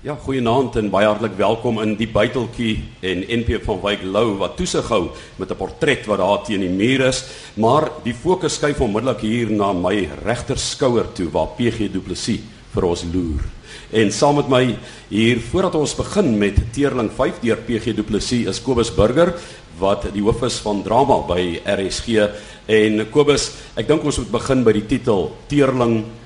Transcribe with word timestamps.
Ja, 0.00 0.14
goeienaand 0.16 0.78
en 0.80 0.86
baie 0.88 1.04
hartlik 1.04 1.34
welkom 1.36 1.76
in 1.82 1.90
die 1.98 2.06
buiteltjie 2.08 2.70
en 3.04 3.20
NP 3.42 3.58
van 3.66 3.82
Wyk 3.82 4.00
Lou 4.08 4.38
wat 4.40 4.54
toesig 4.56 4.86
hou 4.88 5.10
met 5.36 5.50
'n 5.52 5.58
portret 5.60 6.06
wat 6.08 6.18
daar 6.18 6.40
teen 6.42 6.60
die 6.60 6.72
muur 6.72 7.04
is, 7.08 7.24
maar 7.56 7.90
die 8.02 8.14
fokus 8.14 8.54
skuif 8.54 8.80
onmiddellik 8.80 9.20
hier 9.20 9.50
na 9.50 9.74
my 9.74 10.08
regterskouer 10.24 11.12
toe 11.12 11.28
waar 11.28 11.48
PG 11.48 11.92
Du 11.92 12.00
Plessis 12.00 12.40
vir 12.72 12.84
ons 12.84 13.04
loer. 13.12 13.44
En 13.92 14.10
saam 14.10 14.36
met 14.36 14.48
my 14.48 14.76
hier 15.10 15.38
voordat 15.38 15.74
ons 15.74 15.94
begin 15.94 16.38
met 16.38 16.72
Teerling 16.72 17.10
5 17.10 17.40
deur 17.42 17.58
PG 17.58 17.94
Du 17.94 18.02
Plessis 18.02 18.46
is 18.46 18.62
Kobus 18.62 18.90
Burger 18.90 19.34
wat 19.78 20.14
die 20.14 20.22
hoof 20.22 20.42
is 20.42 20.60
van 20.60 20.82
drama 20.82 21.26
by 21.28 21.60
RSG 21.66 22.30
en 22.66 23.10
Kobus, 23.10 23.52
ek 23.76 23.86
dink 23.86 24.04
ons 24.04 24.18
moet 24.18 24.30
begin 24.32 24.64
by 24.64 24.72
die 24.72 24.86
titel 24.86 25.36
Teerling 25.46 26.04
5. 26.04 26.19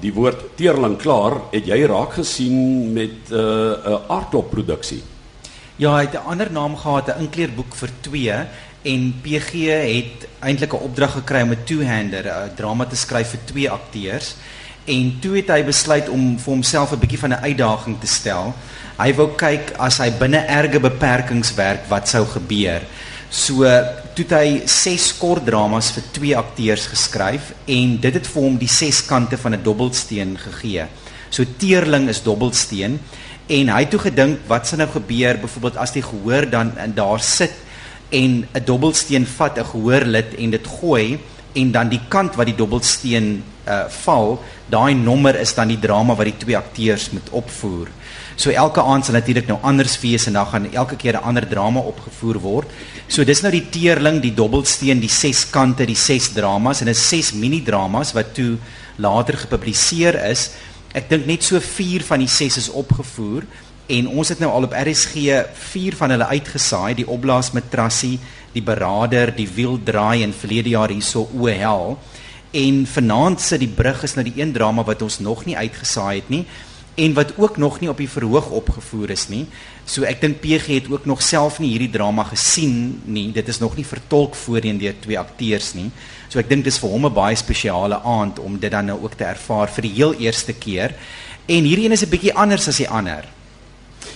Die 0.00 0.12
woord 0.14 0.54
teerling 0.54 0.96
klaar, 0.96 1.34
het 1.50 1.66
jy 1.66 1.82
raak 1.90 2.12
gesien 2.12 2.92
met 2.92 3.30
'n 3.30 3.34
uh, 3.34 3.40
'n 3.40 3.92
uh, 3.92 3.98
aardklopproduksie? 4.08 5.02
Ja, 5.76 5.94
hy 5.94 6.04
het 6.06 6.14
'n 6.14 6.28
ander 6.30 6.50
naam 6.52 6.76
gehad, 6.76 7.08
'n 7.08 7.20
inkleerboek 7.20 7.74
vir 7.74 7.90
2 8.00 8.46
en 8.82 9.20
PG 9.22 9.52
het 9.96 10.28
eintlik 10.40 10.72
'n 10.72 10.84
opdrag 10.88 11.12
gekry 11.12 11.42
om 11.42 11.50
'n 11.50 11.64
two-hander, 11.64 12.24
'n 12.26 12.54
drama 12.54 12.84
te 12.84 12.96
skryf 12.96 13.28
vir 13.28 13.40
twee 13.44 13.70
akteurs. 13.70 14.34
En 14.84 15.18
toe 15.20 15.36
het 15.36 15.48
hy 15.48 15.64
besluit 15.64 16.08
om 16.08 16.38
vir 16.38 16.52
homself 16.52 16.92
'n 16.92 16.98
bietjie 16.98 17.18
van 17.18 17.30
'n 17.30 17.42
uitdaging 17.42 18.00
te 18.00 18.06
stel. 18.06 18.54
Hy 18.98 19.14
wou 19.14 19.28
kyk 19.36 19.72
as 19.78 19.98
hy 19.98 20.10
binne 20.10 20.46
erge 20.46 20.80
beperkings 20.80 21.54
werk, 21.54 21.88
wat 21.88 22.08
sou 22.08 22.26
gebeur. 22.26 22.82
So 23.30 23.64
toe 24.18 24.26
het 24.26 24.34
hy 24.34 24.66
ses 24.66 25.12
kort 25.14 25.44
dramas 25.46 25.92
vir 25.94 26.06
twee 26.16 26.34
akteurs 26.34 26.88
geskryf 26.90 27.52
en 27.70 27.92
dit 28.02 28.16
het 28.18 28.26
vir 28.26 28.42
hom 28.42 28.56
die 28.58 28.70
ses 28.70 28.98
kante 29.06 29.38
van 29.38 29.54
'n 29.54 29.62
dobbelsteen 29.62 30.36
gegee. 30.36 30.86
So 31.30 31.44
teerling 31.58 32.08
is 32.08 32.22
dobbelsteen 32.22 32.98
en 33.46 33.68
hy 33.68 33.80
het 33.80 33.90
toe 33.90 34.00
gedink 34.00 34.40
wat 34.48 34.66
sou 34.66 34.76
nou 34.76 34.88
gebeur 34.90 35.38
byvoorbeeld 35.38 35.76
as 35.76 35.92
die 35.92 36.02
gehoor 36.02 36.50
dan 36.50 36.72
in 36.78 36.94
daar 36.94 37.20
sit 37.20 37.54
en 38.10 38.48
'n 38.54 38.64
dobbelsteen 38.64 39.26
vat 39.26 39.58
'n 39.58 39.64
gehoorlid 39.64 40.34
en 40.34 40.50
dit 40.50 40.66
gooi 40.66 41.18
en 41.54 41.70
dan 41.70 41.88
die 41.88 42.00
kant 42.08 42.34
wat 42.34 42.46
die 42.46 42.56
dobbelsteen 42.56 43.42
uh, 43.68 43.84
val, 43.88 44.42
daai 44.66 44.94
nommer 44.94 45.36
is 45.36 45.54
dan 45.54 45.68
die 45.68 45.78
drama 45.78 46.14
wat 46.14 46.26
die 46.26 46.36
twee 46.36 46.56
akteurs 46.56 47.10
moet 47.10 47.30
opvoer. 47.30 47.88
So 48.38 48.52
elke 48.54 48.78
aand 48.86 49.02
sal 49.02 49.16
natuurlik 49.18 49.48
nou 49.50 49.56
anders 49.66 49.96
wees 49.98 50.28
en 50.30 50.36
dan 50.38 50.46
gaan 50.46 50.68
elke 50.70 50.96
keer 50.96 51.16
'n 51.18 51.26
ander 51.26 51.48
drama 51.48 51.80
opgevoer 51.80 52.38
word. 52.38 52.70
So 53.08 53.24
dis 53.24 53.40
nou 53.42 53.50
die 53.50 53.66
teerling, 53.70 54.20
die 54.22 54.34
dobbelsteen, 54.34 55.00
die 55.00 55.10
ses 55.10 55.50
kante, 55.50 55.84
die 55.86 55.96
ses 55.96 56.28
dramas 56.28 56.80
en 56.80 56.86
dit 56.86 56.94
is 56.94 57.08
ses 57.08 57.32
mini 57.32 57.62
dramas 57.62 58.12
wat 58.12 58.34
toe 58.34 58.56
later 58.96 59.36
gepubliseer 59.36 60.14
is. 60.30 60.50
Ek 60.94 61.08
dink 61.08 61.26
net 61.26 61.42
so 61.42 61.60
4 61.60 62.02
van 62.04 62.18
die 62.18 62.28
6 62.28 62.56
is 62.56 62.70
opgevoer 62.70 63.42
en 63.88 64.08
ons 64.08 64.28
het 64.28 64.38
nou 64.38 64.50
al 64.52 64.62
op 64.62 64.72
RSG 64.72 65.14
4 65.52 65.96
van 65.96 66.10
hulle 66.10 66.26
uitgesaai, 66.26 66.94
die 66.94 67.08
opblaas 67.08 67.52
matrassie, 67.52 68.20
die 68.52 68.62
berader, 68.62 69.34
die 69.34 69.48
wiel 69.48 69.80
draai 69.82 70.22
en 70.22 70.32
verlede 70.32 70.68
jaar 70.68 70.90
hierso 70.90 71.28
o 71.34 71.46
hel. 71.46 71.98
En 72.52 72.86
vanaand 72.86 73.40
sit 73.40 73.60
die 73.60 73.68
brug 73.68 74.02
is 74.02 74.14
nou 74.14 74.24
die 74.24 74.40
een 74.40 74.52
drama 74.52 74.84
wat 74.84 75.02
ons 75.02 75.18
nog 75.18 75.44
nie 75.44 75.56
uitgesaai 75.56 76.16
het 76.16 76.28
nie 76.28 76.46
en 76.98 77.14
wat 77.14 77.32
ook 77.36 77.56
nog 77.56 77.78
nie 77.80 77.88
op 77.90 78.00
die 78.00 78.10
verhoog 78.10 78.50
opgevoer 78.50 79.12
is 79.14 79.28
nie. 79.30 79.44
So 79.86 80.02
ek 80.08 80.20
dink 80.20 80.40
PG 80.42 80.66
het 80.80 80.90
ook 80.90 81.06
nog 81.06 81.22
self 81.22 81.60
nie 81.62 81.70
hierdie 81.70 81.92
drama 81.94 82.24
gesien 82.26 82.98
nie. 83.06 83.28
Dit 83.32 83.48
is 83.48 83.60
nog 83.62 83.76
nie 83.78 83.86
vertolk 83.86 84.34
voorheen 84.34 84.80
deur 84.82 84.96
twee 85.04 85.18
akteurs 85.18 85.72
nie. 85.78 85.88
So 86.28 86.42
ek 86.42 86.50
dink 86.50 86.66
dis 86.66 86.80
vir 86.82 86.90
hom 86.90 87.06
'n 87.06 87.14
baie 87.14 87.36
spesiale 87.36 88.02
aand 88.02 88.38
om 88.38 88.58
dit 88.58 88.70
dan 88.70 88.86
nou 88.86 88.98
ook 89.02 89.14
te 89.14 89.24
ervaar 89.24 89.68
vir 89.68 89.82
die 89.82 89.94
heel 89.94 90.14
eerste 90.14 90.52
keer. 90.52 90.94
En 91.46 91.64
hierdie 91.64 91.86
een 91.86 91.92
is 91.92 92.02
'n 92.02 92.10
bietjie 92.10 92.34
anders 92.34 92.68
as 92.68 92.76
die 92.76 92.88
ander. 92.88 93.24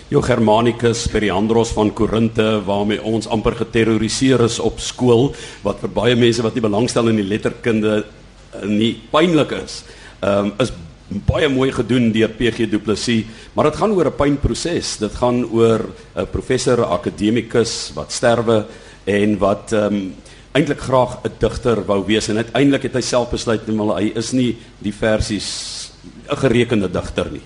Jo 0.09 0.21
Germanicus 0.21 1.07
Periandros 1.07 1.71
van 1.73 1.93
Korinte 1.93 2.63
waarmee 2.65 3.03
ons 3.03 3.27
amper 3.27 3.55
geterroriseer 3.55 4.41
is 4.41 4.59
op 4.59 4.81
skool 4.81 5.35
wat 5.63 5.81
vir 5.81 5.89
baie 5.89 6.17
mense 6.17 6.43
wat 6.43 6.55
nie 6.55 6.61
belangstel 6.61 7.09
in 7.09 7.17
die 7.17 7.29
letterkunde 7.29 8.05
eh, 8.53 8.69
nie 8.69 9.01
pynlik 9.11 9.53
is. 9.53 9.85
Ehm 10.21 10.47
um, 10.47 10.53
is 10.59 10.73
baie 11.09 11.49
mooi 11.49 11.73
gedoen 11.73 12.13
deur 12.13 12.29
PG 12.29 12.69
Du 12.71 12.79
Plessis, 12.79 13.25
maar 13.55 13.71
dit 13.71 13.77
gaan 13.77 13.93
oor 13.93 14.07
'n 14.07 14.17
pynproses. 14.17 14.97
Dit 14.99 15.15
gaan 15.15 15.45
oor 15.45 15.81
'n 16.17 16.27
professor, 16.31 16.79
'n 16.79 16.93
akademikus 16.93 17.93
wat 17.95 18.13
sterwe 18.13 18.67
en 19.05 19.39
wat 19.39 19.73
ehm 19.73 19.95
um, 19.95 20.15
eintlik 20.53 20.81
graag 20.81 21.19
'n 21.25 21.33
digter 21.39 21.85
wou 21.85 22.05
wees 22.07 22.29
en 22.29 22.37
uiteindelik 22.37 22.83
het 22.83 22.95
hy 22.95 23.01
self 23.01 23.31
besluit 23.31 23.69
om 23.69 23.91
hy 23.91 24.13
is 24.15 24.33
nie 24.33 24.57
die 24.79 24.93
versies 24.93 25.91
'n 26.31 26.37
gerekende 26.37 26.91
digter 26.91 27.31
nie. 27.31 27.43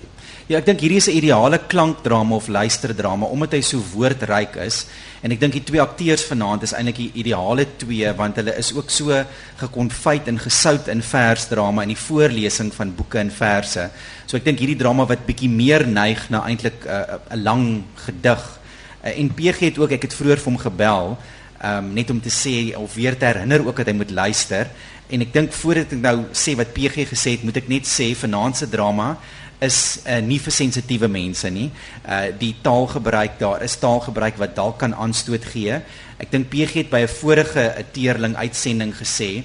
Ja, 0.47 0.61
ek 0.61 0.67
dink 0.69 0.79
hierdie 0.79 1.01
is 1.01 1.09
'n 1.11 1.17
ideale 1.19 1.57
klankdrama 1.67 2.35
of 2.35 2.47
luisterdrama 2.47 3.27
omdat 3.27 3.51
hy 3.51 3.59
so 3.61 3.83
woordryk 3.83 4.55
is. 4.63 4.85
En 5.21 5.31
ek 5.31 5.41
dink 5.41 5.51
die 5.51 5.63
twee 5.63 5.81
akteurs 5.81 6.23
vanaand 6.23 6.63
is 6.63 6.71
eintlik 6.71 6.95
die 6.95 7.11
ideale 7.19 7.65
twee 7.75 8.13
want 8.15 8.37
hulle 8.37 8.55
is 8.55 8.71
ook 8.71 8.89
so 8.89 9.11
gekonfyt 9.59 10.27
en 10.27 10.39
gesout 10.39 10.87
in 10.87 11.01
versdrama 11.01 11.81
en 11.81 11.91
die 11.91 11.99
voorlesing 11.99 12.71
van 12.73 12.95
boeke 12.95 13.19
en 13.19 13.29
verse. 13.29 13.89
So 14.25 14.37
ek 14.37 14.45
dink 14.45 14.59
hierdie 14.59 14.79
drama 14.79 15.05
wat 15.05 15.25
bietjie 15.27 15.49
meer 15.49 15.85
neig 15.85 16.29
na 16.29 16.45
eintlik 16.47 16.85
'n 16.85 16.87
uh, 16.87 17.35
'n 17.35 17.43
lang 17.43 17.83
gedig. 18.05 18.59
Uh, 19.03 19.19
en 19.19 19.33
PG 19.33 19.59
het 19.59 19.77
ook 19.77 19.91
ek 19.91 20.01
het 20.01 20.13
vroeër 20.13 20.37
vir 20.37 20.51
hom 20.51 20.57
gebel 20.57 21.17
um, 21.63 21.93
net 21.93 22.09
om 22.09 22.21
te 22.21 22.31
sê 22.31 22.73
of 22.77 22.95
weer 22.95 23.17
te 23.17 23.25
herinner 23.25 23.67
ook 23.67 23.77
dat 23.77 23.87
hy 23.87 23.93
moet 23.93 24.11
luister. 24.11 24.67
En 25.09 25.21
ek 25.21 25.33
dink 25.33 25.51
voordat 25.51 25.91
ek 25.91 25.99
nou 25.99 26.25
sê 26.31 26.55
wat 26.55 26.73
PG 26.73 27.07
gesê 27.11 27.31
het, 27.35 27.43
moet 27.43 27.57
ek 27.57 27.67
net 27.67 27.85
sê 27.87 28.15
vanaand 28.15 28.57
se 28.57 28.69
drama 28.69 29.17
is 29.59 30.03
uh, 30.05 30.19
nie 30.21 30.39
vir 30.39 30.53
sensitiewe 30.53 31.07
mense 31.09 31.49
nie. 31.49 31.69
Uh 32.05 32.27
die 32.39 32.53
taalgebruik 32.61 33.39
daar 33.39 33.63
is 33.65 33.77
taalgebruik 33.81 34.37
wat 34.37 34.55
dalk 34.55 34.79
kan 34.83 34.93
aanstoot 34.93 35.45
gee. 35.53 35.81
Ek 36.17 36.31
dink 36.31 36.49
PG 36.49 36.83
het 36.83 36.89
by 36.89 37.01
'n 37.05 37.15
vorige 37.21 37.73
'n 37.77 37.85
teerling 37.91 38.35
uitsending 38.35 38.93
gesê, 38.93 39.43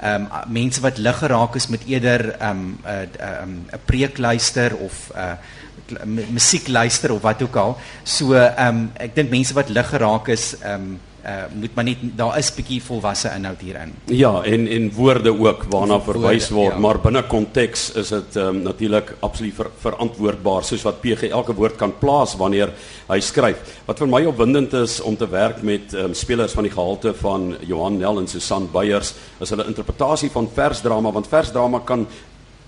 ehm 0.00 0.26
um, 0.30 0.52
mense 0.52 0.80
wat 0.80 0.98
lig 0.98 1.18
geraak 1.18 1.56
is 1.56 1.68
met 1.68 1.86
eerder 1.86 2.38
ehm 2.38 2.50
um, 2.50 2.78
'n 2.84 2.88
uh, 2.88 3.02
'n 3.02 3.42
um, 3.42 3.66
'n 3.72 3.80
preek 3.84 4.18
luister 4.18 4.76
of 4.76 5.10
'n 5.14 6.18
uh, 6.18 6.26
musiek 6.30 6.68
luister 6.68 7.12
of 7.12 7.22
wat 7.22 7.42
ook 7.42 7.56
al. 7.56 7.78
So 8.04 8.34
ehm 8.34 8.66
um, 8.66 8.90
ek 8.94 9.14
dink 9.14 9.30
mense 9.30 9.54
wat 9.54 9.68
lig 9.68 9.88
geraak 9.88 10.28
is 10.28 10.54
ehm 10.60 10.74
um, 10.74 11.00
uh, 11.28 11.44
moet 11.52 11.74
maar 11.76 11.84
net 11.84 12.04
daar 12.16 12.38
is 12.38 12.48
bietjie 12.56 12.78
volwasse 12.82 13.30
inhoud 13.36 13.60
hierin. 13.64 13.92
Ja, 14.12 14.32
en 14.42 14.66
en 14.68 14.88
woorde 14.96 15.32
ook 15.34 15.66
waarna 15.72 15.98
verwys 16.00 16.48
word, 16.54 16.74
ja. 16.74 16.80
maar 16.80 17.00
binne 17.04 17.22
konteks 17.28 17.88
is 18.00 18.12
dit 18.14 18.36
um, 18.36 18.46
ehm, 18.46 18.62
natuurlik 18.62 19.12
absoluut 19.20 19.54
ver, 19.54 19.70
verantwoordbaar 19.82 20.64
soos 20.64 20.86
wat 20.86 21.00
PG 21.02 21.30
elke 21.30 21.54
woord 21.54 21.76
kan 21.80 21.92
plaas 22.00 22.36
wanneer 22.40 22.72
hy 23.08 23.20
skryf. 23.24 23.76
Wat 23.86 24.00
vir 24.00 24.10
my 24.10 24.22
opwindend 24.30 24.74
is 24.80 24.98
om 25.00 25.16
te 25.16 25.28
werk 25.28 25.62
met 25.62 25.92
um, 25.94 26.14
spelers 26.14 26.56
van 26.56 26.66
die 26.68 26.72
gehalte 26.72 27.14
van 27.20 27.54
Johan 27.66 28.00
Nel 28.00 28.22
en 28.22 28.28
Susan 28.30 28.68
Beyers 28.72 29.14
is 29.40 29.52
hulle 29.52 29.68
interpretasie 29.68 30.30
van 30.32 30.48
versdrama 30.54 31.12
want 31.12 31.28
versdrama 31.30 31.82
kan 31.84 32.06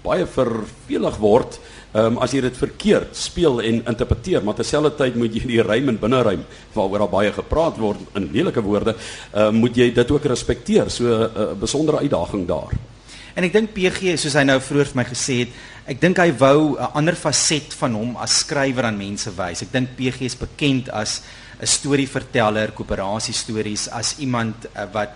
baie 0.04 0.24
vervelig 0.26 1.18
word 1.20 1.58
um, 1.92 2.18
as 2.22 2.34
jy 2.34 2.42
dit 2.44 2.56
verkeerd 2.56 3.16
speel 3.16 3.60
en 3.62 3.82
interpreteer, 3.92 4.44
maar 4.44 4.58
terselfdertyd 4.58 5.16
moet 5.20 5.34
jy 5.34 5.46
die 5.46 5.62
rym 5.66 5.90
en 5.92 5.98
binneruim 6.00 6.44
waaroor 6.74 7.04
daar 7.04 7.14
baie 7.14 7.32
gepraat 7.32 7.80
word 7.80 8.18
in 8.18 8.30
lelike 8.32 8.62
woorde, 8.62 8.94
uh, 9.34 9.50
moet 9.50 9.76
jy 9.76 9.90
dit 9.94 10.10
ook 10.10 10.30
respekteer. 10.30 10.90
So 10.90 11.04
'n 11.04 11.30
uh, 11.36 11.52
besondere 11.58 11.98
uitdaging 11.98 12.46
daar. 12.46 12.72
En 13.34 13.44
ek 13.44 13.52
dink 13.52 13.72
PG, 13.72 14.18
soos 14.18 14.34
hy 14.34 14.42
nou 14.44 14.58
vroeër 14.60 14.88
vir 14.90 14.96
my 14.96 15.04
gesê 15.04 15.36
het, 15.44 15.52
ek 15.86 16.00
dink 16.00 16.18
hy 16.18 16.32
wou 16.32 16.76
'n 16.78 16.90
ander 16.94 17.14
faset 17.14 17.74
van 17.74 17.94
hom 17.94 18.16
as 18.16 18.40
skrywer 18.42 18.84
aan 18.84 18.98
mense 18.98 19.30
wys. 19.30 19.62
Ek 19.62 19.72
dink 19.72 19.96
PG 19.96 20.20
is 20.22 20.34
bekend 20.34 20.90
as 20.90 21.22
'n 21.60 21.66
storieverteller, 21.66 22.72
koöperasiestories, 22.72 23.88
as 23.88 24.18
iemand 24.18 24.66
uh, 24.74 24.86
wat 24.92 25.10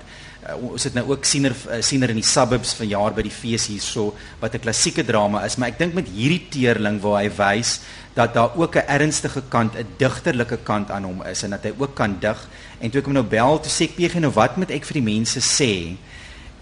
uh, 0.49 0.57
ons 0.71 0.85
het 0.85 0.95
nou 0.95 1.05
ook 1.11 1.25
siener 1.25 1.55
uh, 1.71 1.81
siener 1.85 2.13
in 2.13 2.21
die 2.21 2.27
suburbs 2.27 2.75
van 2.79 2.89
jaar 2.89 3.15
by 3.17 3.25
die 3.27 3.35
fees 3.35 3.67
hierso 3.71 4.13
wat 4.41 4.55
'n 4.55 4.65
klassieke 4.65 5.05
drama 5.05 5.45
is, 5.45 5.57
maar 5.57 5.69
ek 5.69 5.79
dink 5.79 5.95
met 5.95 6.09
hierdie 6.09 6.47
teerling 6.51 7.01
waar 7.01 7.23
hy 7.23 7.31
wys 7.31 7.81
dat 8.15 8.35
daar 8.35 8.55
ook 8.57 8.77
'n 8.77 8.89
ernstige 8.89 9.43
kant, 9.49 9.77
'n 9.77 9.87
digterlike 9.99 10.59
kant 10.63 10.91
aan 10.91 11.05
hom 11.05 11.23
is 11.23 11.43
en 11.43 11.51
dat 11.51 11.65
hy 11.65 11.73
ook 11.79 11.95
kan 11.95 12.17
dig. 12.21 12.49
En 12.81 12.91
toe 12.91 13.01
ek 13.01 13.07
hom 13.07 13.15
nou 13.15 13.27
bel, 13.27 13.61
toe 13.61 13.71
sê 13.71 13.85
ek 13.85 13.97
PG 13.97 14.21
nou 14.21 14.33
wat 14.33 14.57
moet 14.57 14.71
ek 14.71 14.85
vir 14.85 14.95
die 14.95 15.13
mense 15.15 15.41
sê? 15.41 15.97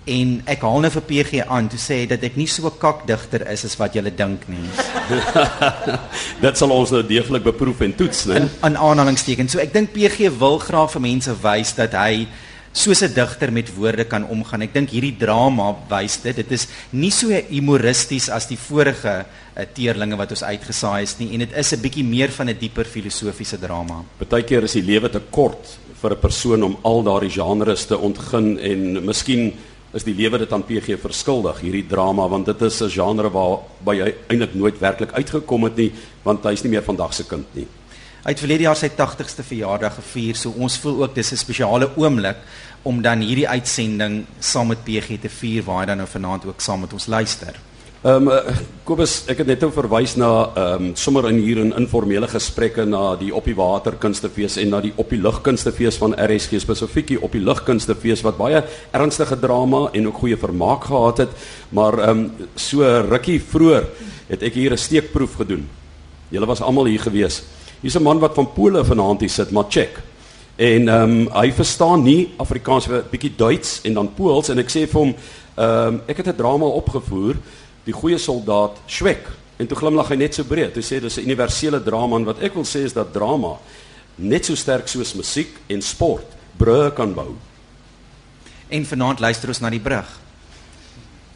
En 0.04 0.42
ek 0.46 0.64
haal 0.66 0.80
nou 0.80 0.90
vir 0.90 1.02
PG 1.02 1.44
aan 1.46 1.68
toe 1.68 1.78
sê 1.78 2.08
dat 2.10 2.22
ek 2.22 2.36
nie 2.36 2.46
so 2.46 2.66
'n 2.66 2.78
kakdigter 2.78 3.46
is 3.50 3.64
as 3.64 3.76
wat 3.76 3.94
julle 3.94 4.10
dink 4.10 4.48
nie. 4.48 4.70
Dit 6.44 6.58
sal 6.58 6.70
ons 6.70 6.90
nou 6.90 7.02
deeglik 7.02 7.42
beproef 7.42 7.80
en 7.80 7.94
toets, 7.94 8.24
né? 8.24 8.48
In 8.64 8.76
aanhalingstekens. 8.76 9.52
So 9.52 9.58
ek 9.58 9.72
dink 9.72 9.92
PG 9.92 10.38
wil 10.38 10.58
graag 10.58 10.90
vir 10.90 11.00
mense 11.00 11.34
wys 11.42 11.74
dat 11.74 11.92
hy 11.92 12.26
soos 12.72 13.02
'n 13.02 13.12
digter 13.14 13.52
met 13.52 13.74
woorde 13.74 14.04
kan 14.04 14.24
omgaan. 14.24 14.62
Ek 14.62 14.72
dink 14.72 14.90
hierdie 14.90 15.16
drama 15.16 15.76
wys 15.88 16.20
dit. 16.22 16.36
Dit 16.36 16.52
is 16.52 16.66
nie 16.90 17.10
so 17.10 17.28
humoristies 17.28 18.28
as 18.28 18.46
die 18.48 18.56
vorige 18.56 19.24
uh, 19.24 19.64
teerlinge 19.74 20.16
wat 20.16 20.30
ons 20.30 20.42
uitgesaai 20.42 21.02
is 21.02 21.18
nie 21.18 21.32
en 21.34 21.38
dit 21.38 21.52
is 21.52 21.72
'n 21.72 21.80
bietjie 21.80 22.04
meer 22.04 22.30
van 22.30 22.48
'n 22.48 22.58
dieper 22.58 22.84
filosofiese 22.84 23.58
drama. 23.58 24.04
Partykeer 24.18 24.64
is 24.64 24.72
die 24.72 24.82
lewe 24.82 25.08
te 25.10 25.20
kort 25.30 25.78
vir 26.00 26.12
'n 26.12 26.20
persoon 26.20 26.62
om 26.62 26.76
al 26.82 27.02
daardie 27.02 27.30
genres 27.30 27.86
te 27.86 27.98
ontgin 27.98 28.58
en 28.58 29.04
miskien 29.04 29.52
is 29.92 30.04
die 30.04 30.14
lewe 30.14 30.38
dit 30.38 30.52
aan 30.52 30.64
PG 30.64 30.96
verskuldig 31.00 31.60
hierdie 31.60 31.86
drama 31.86 32.26
want 32.28 32.46
dit 32.46 32.62
is 32.62 32.80
'n 32.82 32.88
genre 32.88 33.30
waarby 33.30 34.00
hy 34.00 34.14
eintlik 34.28 34.54
nooit 34.54 34.78
werklik 34.80 35.12
uitgekom 35.12 35.64
het 35.64 35.76
nie 35.76 35.92
want 36.24 36.42
hy's 36.44 36.62
nie 36.62 36.70
meer 36.70 36.82
vandag 36.82 37.12
se 37.12 37.24
kind 37.24 37.46
nie. 37.54 37.66
Hy 38.22 38.30
het 38.36 38.38
verlede 38.38 38.68
jaar 38.68 38.78
sy 38.78 38.86
80ste 38.94 39.42
verjaardag 39.42 39.96
gevier, 39.96 40.36
so 40.38 40.54
ons 40.54 40.76
voel 40.78 41.00
ook 41.00 41.14
dis 41.14 41.32
'n 41.32 41.36
spesiale 41.36 41.88
oomblik 41.96 42.36
om 42.84 43.02
dan 43.02 43.18
hierdie 43.18 43.48
uitsending 43.48 44.26
saam 44.38 44.68
met 44.68 44.84
PG 44.84 45.18
te 45.20 45.28
vier 45.28 45.64
waar 45.64 45.80
hy 45.80 45.86
dan 45.86 45.96
nou 45.96 46.06
vanaand 46.06 46.44
ook 46.46 46.60
saam 46.60 46.80
met 46.80 46.92
ons 46.92 47.06
luister. 47.06 47.58
Ehm 48.04 48.28
um, 48.28 48.54
Kobus, 48.84 49.24
ek 49.26 49.38
het 49.38 49.46
net 49.46 49.62
ou 49.62 49.72
verwys 49.72 50.14
na 50.16 50.50
ehm 50.54 50.84
um, 50.84 50.96
sommer 50.96 51.28
in 51.30 51.38
hier 51.38 51.58
in 51.58 51.74
informele 51.74 52.28
gesprekke 52.28 52.84
na 52.84 53.16
die 53.16 53.34
op 53.34 53.44
die 53.44 53.56
water 53.56 53.92
kunstefees 53.92 54.56
en 54.56 54.68
na 54.68 54.80
die 54.80 54.92
op 54.96 55.10
die 55.10 55.20
lug 55.20 55.42
kunstefees 55.42 55.98
van 55.98 56.14
RSG 56.14 56.60
spesifiek 56.60 57.06
die 57.08 57.22
op 57.22 57.32
die 57.32 57.42
lug 57.42 57.64
kunstefees 57.64 58.22
wat 58.22 58.38
baie 58.38 58.62
ernstige 58.92 59.36
drama 59.36 59.90
en 59.92 60.06
ook 60.06 60.18
goeie 60.18 60.36
vermaak 60.36 60.84
gehad 60.84 61.18
het, 61.18 61.30
maar 61.70 61.98
ehm 61.98 62.18
um, 62.18 62.30
so 62.54 62.82
rukkie 63.10 63.40
vroeër 63.40 63.84
het 64.28 64.42
ek 64.42 64.54
hier 64.54 64.72
'n 64.72 64.78
steekproef 64.78 65.34
gedoen. 65.34 65.68
Julle 66.30 66.46
was 66.46 66.60
almal 66.60 66.84
hier 66.84 67.00
gewees. 67.00 67.42
Hier's 67.82 67.96
'n 67.96 68.02
man 68.02 68.18
wat 68.18 68.34
van 68.34 68.52
Pole 68.52 68.84
vanaand 68.84 69.20
hier 69.20 69.30
sit, 69.30 69.50
Maciek. 69.50 69.98
En 70.56 70.88
ehm 70.88 71.10
um, 71.10 71.28
hy 71.32 71.52
verstaan 71.52 72.02
nie 72.02 72.32
Afrikaans, 72.36 72.86
'n 72.86 73.02
bietjie 73.10 73.32
Duits 73.36 73.80
en 73.82 73.94
dan 73.94 74.14
Pools 74.14 74.48
en 74.48 74.58
ek 74.58 74.70
sê 74.70 74.86
vir 74.86 75.00
hom, 75.00 75.14
ehm 75.56 75.66
um, 75.66 76.02
ek 76.06 76.16
het 76.16 76.26
'n 76.26 76.36
drama 76.36 76.66
opgevoer 76.66 77.36
die 77.84 77.92
goeie 77.92 78.18
soldaat 78.18 78.78
Schweck 78.86 79.26
en 79.58 79.66
toe 79.66 79.76
glimlag 79.76 80.08
hy 80.08 80.16
net 80.16 80.34
so 80.34 80.44
breed. 80.44 80.76
Hy 80.76 80.82
sê 80.82 81.00
dis 81.00 81.16
'n 81.16 81.24
universele 81.24 81.82
drama 81.82 82.16
en 82.16 82.24
wat 82.24 82.40
ek 82.40 82.54
wil 82.54 82.64
sê 82.64 82.84
is 82.84 82.92
dat 82.92 83.12
drama 83.12 83.58
net 84.16 84.44
so 84.44 84.54
sterk 84.54 84.88
soos 84.88 85.14
musiek 85.14 85.50
en 85.68 85.82
sport 85.82 86.26
brûe 86.56 86.92
kan 86.94 87.14
bou. 87.14 87.34
En 88.68 88.86
vanaand 88.86 89.20
luister 89.20 89.48
ons 89.48 89.60
na 89.60 89.70
die 89.70 89.80
brug. 89.80 90.06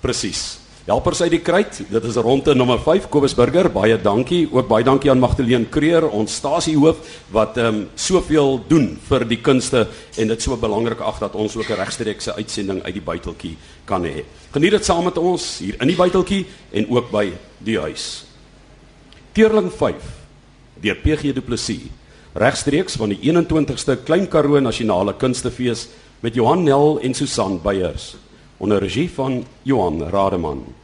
Presies. 0.01 0.59
Helpers 0.87 1.19
uit 1.25 1.33
die 1.35 1.43
kruit. 1.43 1.81
Dit 1.91 2.05
is 2.07 2.15
ronde 2.23 2.53
nommer 2.55 2.79
5 2.79 3.09
Kobus 3.11 3.33
Burger. 3.35 3.67
Baie 3.75 3.97
dankie. 3.99 4.45
Ook 4.53 4.69
baie 4.71 4.85
dankie 4.87 5.11
aan 5.11 5.19
Magdalene 5.19 5.67
Kreer, 5.67 6.05
ons 6.15 6.37
stasiehoof 6.39 7.01
wat 7.35 7.57
ehm 7.59 7.67
um, 7.67 7.81
soveel 7.99 8.61
doen 8.71 8.85
vir 9.09 9.25
die 9.27 9.41
kunste 9.43 9.89
en 10.15 10.31
dit 10.31 10.45
so 10.45 10.55
belangrik 10.55 11.01
ag 11.03 11.19
dat 11.19 11.35
ons 11.35 11.57
ook 11.57 11.73
'n 11.75 11.81
regstreekse 11.81 12.37
uitsending 12.39 12.85
uit 12.85 12.95
die 12.95 13.03
buiteltjie 13.03 13.57
kan 13.85 14.05
hê. 14.05 14.23
Geniet 14.53 14.71
dit 14.71 14.85
saam 14.85 15.05
met 15.05 15.19
ons 15.19 15.59
hier 15.59 15.75
in 15.81 15.89
die 15.89 15.97
buiteltjie 15.97 16.47
en 16.71 16.87
ook 16.89 17.11
by 17.11 17.33
die 17.59 17.81
huis. 17.81 18.25
Teerling 19.33 19.73
5 19.73 19.95
deur 20.81 20.97
PG 21.03 21.35
Du 21.35 21.41
Plessis. 21.41 21.91
Regstreeks 22.33 22.95
van 22.97 23.09
die 23.09 23.19
21ste 23.33 24.05
Klein 24.05 24.29
Karoo 24.29 24.61
Nasionale 24.61 25.15
Kunstefees 25.17 25.89
met 26.21 26.35
Johan 26.35 26.63
Nel 26.63 27.01
en 27.01 27.15
Susan 27.15 27.61
Beyers 27.63 28.15
onder 28.57 28.79
regie 28.79 29.11
van 29.11 29.47
Johan 29.63 30.03
Rademan. 30.09 30.75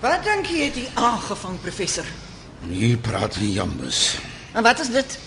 Wat 0.00 0.24
dink 0.24 0.46
jy 0.46 0.64
het 0.64 0.74
hier 0.74 0.90
aangevang, 0.94 1.60
professor? 1.60 2.04
Hier 2.68 2.96
praat 2.96 3.36
nie 3.40 3.52
jambes. 3.52 4.18
En 4.52 4.62
wat 4.62 4.80
is 4.80 4.90
dit? 4.90 5.18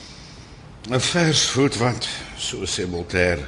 'n 0.89 1.00
Vers 1.00 1.45
voet 1.50 1.77
wat 1.77 2.07
so 2.38 2.65
sê 2.65 2.89
Voltaire 2.89 3.47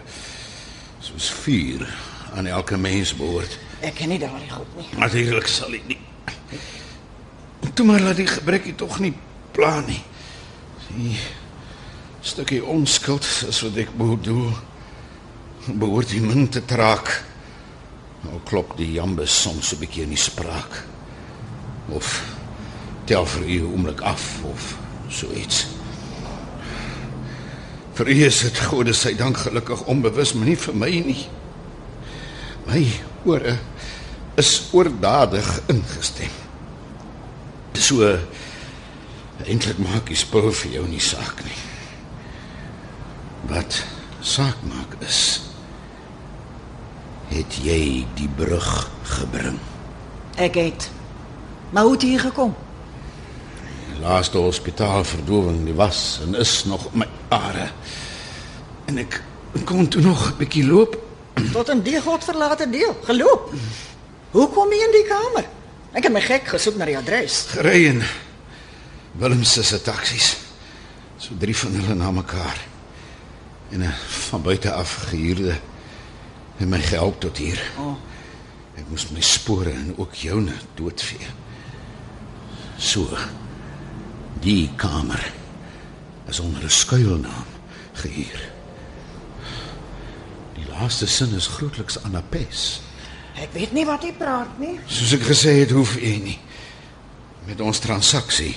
soos 1.00 1.30
vuur 1.30 1.96
aan 2.34 2.46
elke 2.46 2.78
mens 2.78 3.16
behoort. 3.16 3.58
Ek 3.80 3.96
ken 3.96 4.10
nie 4.10 4.20
daardie 4.20 4.50
goed 4.50 4.76
nie. 4.76 5.00
Natuurlik 5.00 5.48
sal 5.48 5.74
ek 5.74 5.88
nie. 5.88 6.00
Toe 7.74 7.86
maar 7.86 8.00
laat 8.00 8.16
die 8.16 8.28
gebrekkie 8.28 8.76
tog 8.76 9.00
nie 9.00 9.14
pla 9.52 9.80
nie. 9.80 10.02
Die 10.96 11.18
stukkie 12.26 12.64
onskuld 12.66 13.26
is 13.48 13.62
wat 13.62 13.78
ek 13.78 13.92
bedoel. 13.98 14.50
Behoort 15.66 16.10
die 16.10 16.22
min 16.22 16.50
te 16.50 16.64
traak. 16.66 17.12
Nou 18.26 18.40
klop 18.50 18.74
die 18.80 18.96
jambes 18.96 19.34
soms 19.42 19.74
'n 19.74 19.80
bietjie 19.80 20.04
in 20.04 20.14
die 20.14 20.22
spraak. 20.22 20.84
Of 21.90 22.24
tel 23.06 23.26
vir 23.26 23.46
u 23.46 23.60
oomblik 23.66 24.02
af 24.02 24.42
of 24.44 24.78
so 25.10 25.30
iets. 25.34 25.68
Vir 27.94 28.10
u 28.10 28.24
is 28.26 28.42
dit 28.42 28.60
gode 28.60 28.94
sy 28.94 29.16
dank 29.16 29.38
gelukkig 29.38 29.86
onbewus, 29.86 30.34
maar 30.34 30.48
nie 30.48 30.58
vir 30.58 30.76
my 30.76 30.90
nie. 30.90 31.28
My 32.66 32.86
ore 33.26 33.58
is 34.36 34.70
oordadig 34.72 35.62
ingestem. 35.68 36.34
So 37.74 38.18
eintlik 39.46 39.78
maak 39.78 40.08
die 40.08 40.18
spul 40.18 40.52
vir 40.52 40.72
jou 40.72 40.88
nie 40.88 41.00
saak 41.00 41.46
nie. 41.46 41.65
Wat 43.48 43.84
saak 44.26 44.58
maak 44.66 44.96
is 45.06 45.42
het 47.30 47.58
jy 47.66 48.06
die 48.18 48.30
brug 48.38 48.70
gebring. 49.18 49.58
Ek 50.42 50.58
het. 50.60 50.90
Maar 51.74 51.84
hoe 51.84 51.96
het 51.96 52.06
jy 52.06 52.10
hier 52.16 52.26
gekom? 52.28 52.54
Die 53.90 54.02
laaste 54.04 54.38
hospitaal 54.38 55.04
verdowing 55.08 55.64
die 55.66 55.76
was 55.76 56.20
en 56.24 56.36
is 56.40 56.64
nog 56.70 56.88
my 56.94 57.08
are. 57.34 57.70
En 58.86 59.02
ek 59.02 59.22
kon 59.66 59.88
toe 59.88 60.02
nog 60.02 60.32
'n 60.32 60.38
bietjie 60.38 60.66
loop. 60.66 60.98
Tot 61.52 61.70
in 61.70 61.82
die 61.82 62.02
godverlate 62.02 62.70
deel 62.70 62.96
geloop. 63.04 63.54
Hoe 64.32 64.48
kom 64.50 64.72
jy 64.72 64.84
in 64.86 64.92
die 64.92 65.08
kamer? 65.08 65.46
Ek 65.92 66.04
het 66.04 66.14
my 66.14 66.22
gek 66.22 66.48
gesoek 66.48 66.76
na 66.76 66.86
die 66.86 66.98
adres. 66.98 67.46
Gery 67.48 67.86
in 67.86 68.04
Willems 69.12 69.54
se 69.54 69.82
taksies. 69.82 70.36
So 71.18 71.34
drie 71.40 71.58
van 71.58 71.72
hulle 71.72 71.96
na 71.96 72.12
mekaar. 72.12 72.75
En 73.70 73.80
'n 73.82 73.94
van 74.30 74.42
buite 74.42 74.74
af 74.74 74.94
gehuurde 74.96 75.60
en 76.58 76.70
my 76.70 76.82
gehelp 76.82 77.20
tot 77.20 77.38
hier. 77.38 77.72
Oh. 77.78 77.96
Ek 78.76 78.84
moes 78.90 79.10
my 79.10 79.22
spore 79.22 79.72
en 79.72 79.94
ook 79.98 80.14
joune 80.14 80.54
doodvee. 80.74 81.28
So. 82.78 83.18
Die 84.40 84.70
kamer 84.76 85.32
is 86.28 86.40
onder 86.40 86.64
'n 86.64 86.70
skuilnaam 86.70 87.46
gehuur. 87.94 88.50
Die 90.54 90.68
laaste 90.70 91.08
sin 91.08 91.34
is 91.34 91.48
grootliks 91.48 92.04
Anapes. 92.04 92.82
Ek 93.36 93.52
weet 93.52 93.72
nie 93.72 93.86
wat 93.86 94.04
jy 94.04 94.14
praat 94.14 94.60
nie. 94.60 94.80
Soos 94.86 95.12
ek 95.12 95.22
gesê 95.22 95.60
het, 95.60 95.72
hoef 95.72 95.96
jy 95.96 96.20
nie 96.24 96.40
met 97.46 97.62
ons 97.62 97.80
transaksie 97.80 98.56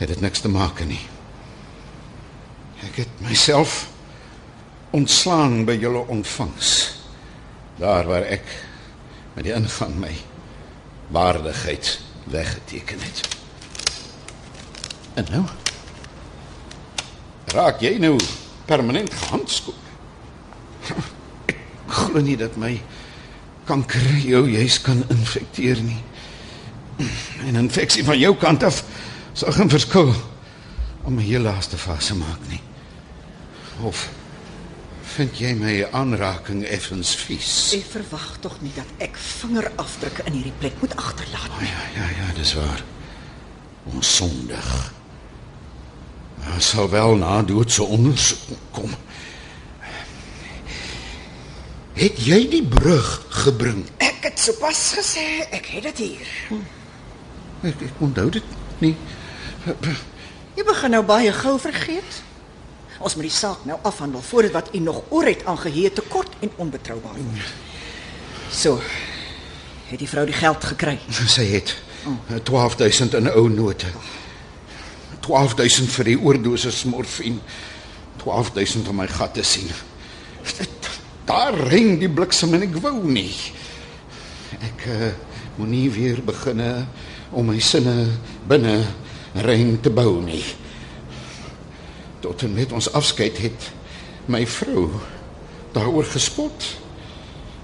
het 0.00 0.08
dit 0.08 0.20
niks 0.20 0.40
te 0.40 0.48
maak 0.48 0.82
nie. 0.86 1.00
Ek 2.86 3.02
het 3.02 3.20
myself 3.20 3.88
ontslaan 4.96 5.64
by 5.68 5.76
julle 5.80 6.06
ontvangs. 6.08 6.96
Daar 7.78 8.08
waar 8.08 8.26
ek 8.26 8.46
met 9.34 9.44
die 9.44 9.54
ingang 9.54 9.94
my 10.00 10.14
waardigheid 11.10 12.00
weggeteken 12.30 13.00
het. 13.00 13.28
En 15.14 15.26
nou 15.30 15.44
raak 17.50 17.80
jy 17.82 17.96
nou 17.98 18.14
permanent 18.64 19.10
gehandskoop. 19.14 19.74
Glo 21.90 22.22
nie 22.22 22.36
dat 22.38 22.54
my 22.56 22.76
kanker 23.66 24.06
jou 24.22 24.44
juis 24.50 24.78
kan 24.80 25.02
infekteer 25.10 25.82
nie. 25.82 26.02
En 27.46 27.54
'n 27.54 27.66
infeksie 27.66 28.04
van 28.04 28.18
jou 28.18 28.36
kant 28.36 28.62
af 28.62 28.84
sal 29.32 29.52
geen 29.52 29.70
verskil 29.70 30.14
om 31.02 31.14
my 31.14 31.22
heel 31.22 31.40
laaste 31.40 31.76
fase 31.76 32.14
maak 32.14 32.48
nie. 32.48 32.60
Of 33.84 34.08
vind 35.16 35.38
jy 35.40 35.54
my 35.58 35.74
aanraking 35.96 36.62
effens 36.68 37.14
vies? 37.18 37.50
Ek 37.74 37.86
verwag 37.90 38.26
tog 38.44 38.58
nie 38.62 38.72
dat 38.76 38.86
ek 39.02 39.16
vingerafdrukke 39.18 40.26
in 40.30 40.36
hierdie 40.38 40.54
plek 40.60 40.76
moet 40.82 40.94
agterlaat 41.00 41.48
Oh, 41.50 41.60
nie. 41.62 41.68
ja, 41.70 41.84
ja, 41.96 42.08
ja, 42.20 42.26
dis 42.36 42.52
waar. 42.58 42.82
Ons 43.90 44.10
sondig. 44.20 44.68
Maar 46.44 46.60
sal 46.62 46.88
wel 46.92 47.16
na 47.20 47.40
dood 47.42 47.72
so 47.72 47.84
ondersoek 47.84 48.58
kom. 48.76 48.92
Het 52.00 52.16
jy 52.24 52.38
die 52.52 52.62
brug 52.64 53.08
gebring? 53.42 53.82
Ek 54.00 54.22
het 54.30 54.38
sopas 54.40 54.78
gesê 54.96 55.24
ek 55.52 55.66
het 55.74 55.88
dit 55.90 55.98
hier. 56.06 56.30
Ek, 57.66 57.82
ek 57.90 58.00
onthou 58.00 58.28
dit 58.32 58.54
nie. 58.80 58.94
Jy 60.56 60.64
begin 60.64 60.94
nou 60.96 61.02
baie 61.04 61.32
gou 61.36 61.58
vergeet. 61.60 62.22
Ons 63.00 63.16
moet 63.16 63.30
die 63.30 63.32
saak 63.32 63.64
nou 63.64 63.78
afhandel 63.82 64.20
voordat 64.22 64.52
wat 64.52 64.74
u 64.76 64.78
nog 64.84 65.02
oor 65.08 65.24
het 65.24 65.44
aangehee 65.48 65.92
te 65.92 66.02
kort 66.08 66.32
en 66.44 66.50
onbetroubaar 66.56 67.16
word. 67.16 67.52
So. 68.52 68.80
Het 69.88 69.98
die 69.98 70.08
vrou 70.08 70.26
die 70.28 70.36
geld 70.36 70.64
gekry? 70.64 70.98
Sy 71.36 71.46
het 71.50 71.74
eh, 72.28 72.42
12000 72.44 73.16
in 73.18 73.30
ou 73.32 73.48
note. 73.48 73.88
12000 75.24 75.90
vir 75.96 76.12
die 76.12 76.18
oordosis 76.18 76.84
morfine. 76.84 77.40
12000 78.20 78.88
om 78.92 79.00
my 79.00 79.08
gat 79.08 79.34
te 79.34 79.44
sien. 79.46 79.70
Daar 81.30 81.56
ring 81.70 81.96
die 82.00 82.10
bliksem 82.10 82.52
en 82.56 82.66
ek 82.66 82.76
wou 82.84 82.98
nie. 83.06 83.32
Ek 84.60 84.86
uh, 84.90 85.10
moenie 85.56 85.86
weer 85.94 86.20
beginne 86.26 86.88
om 87.30 87.46
my 87.48 87.60
sinne 87.62 88.10
binne 88.50 88.80
ring 89.46 89.76
te 89.80 89.92
bou 89.94 90.18
nie. 90.24 90.42
Tot 92.20 92.42
en 92.42 92.52
met 92.54 92.72
ons 92.72 92.92
afskeid 92.92 93.38
het 93.40 93.70
my 94.30 94.42
vrou 94.46 94.90
daaroor 95.72 96.04
gespot 96.12 96.66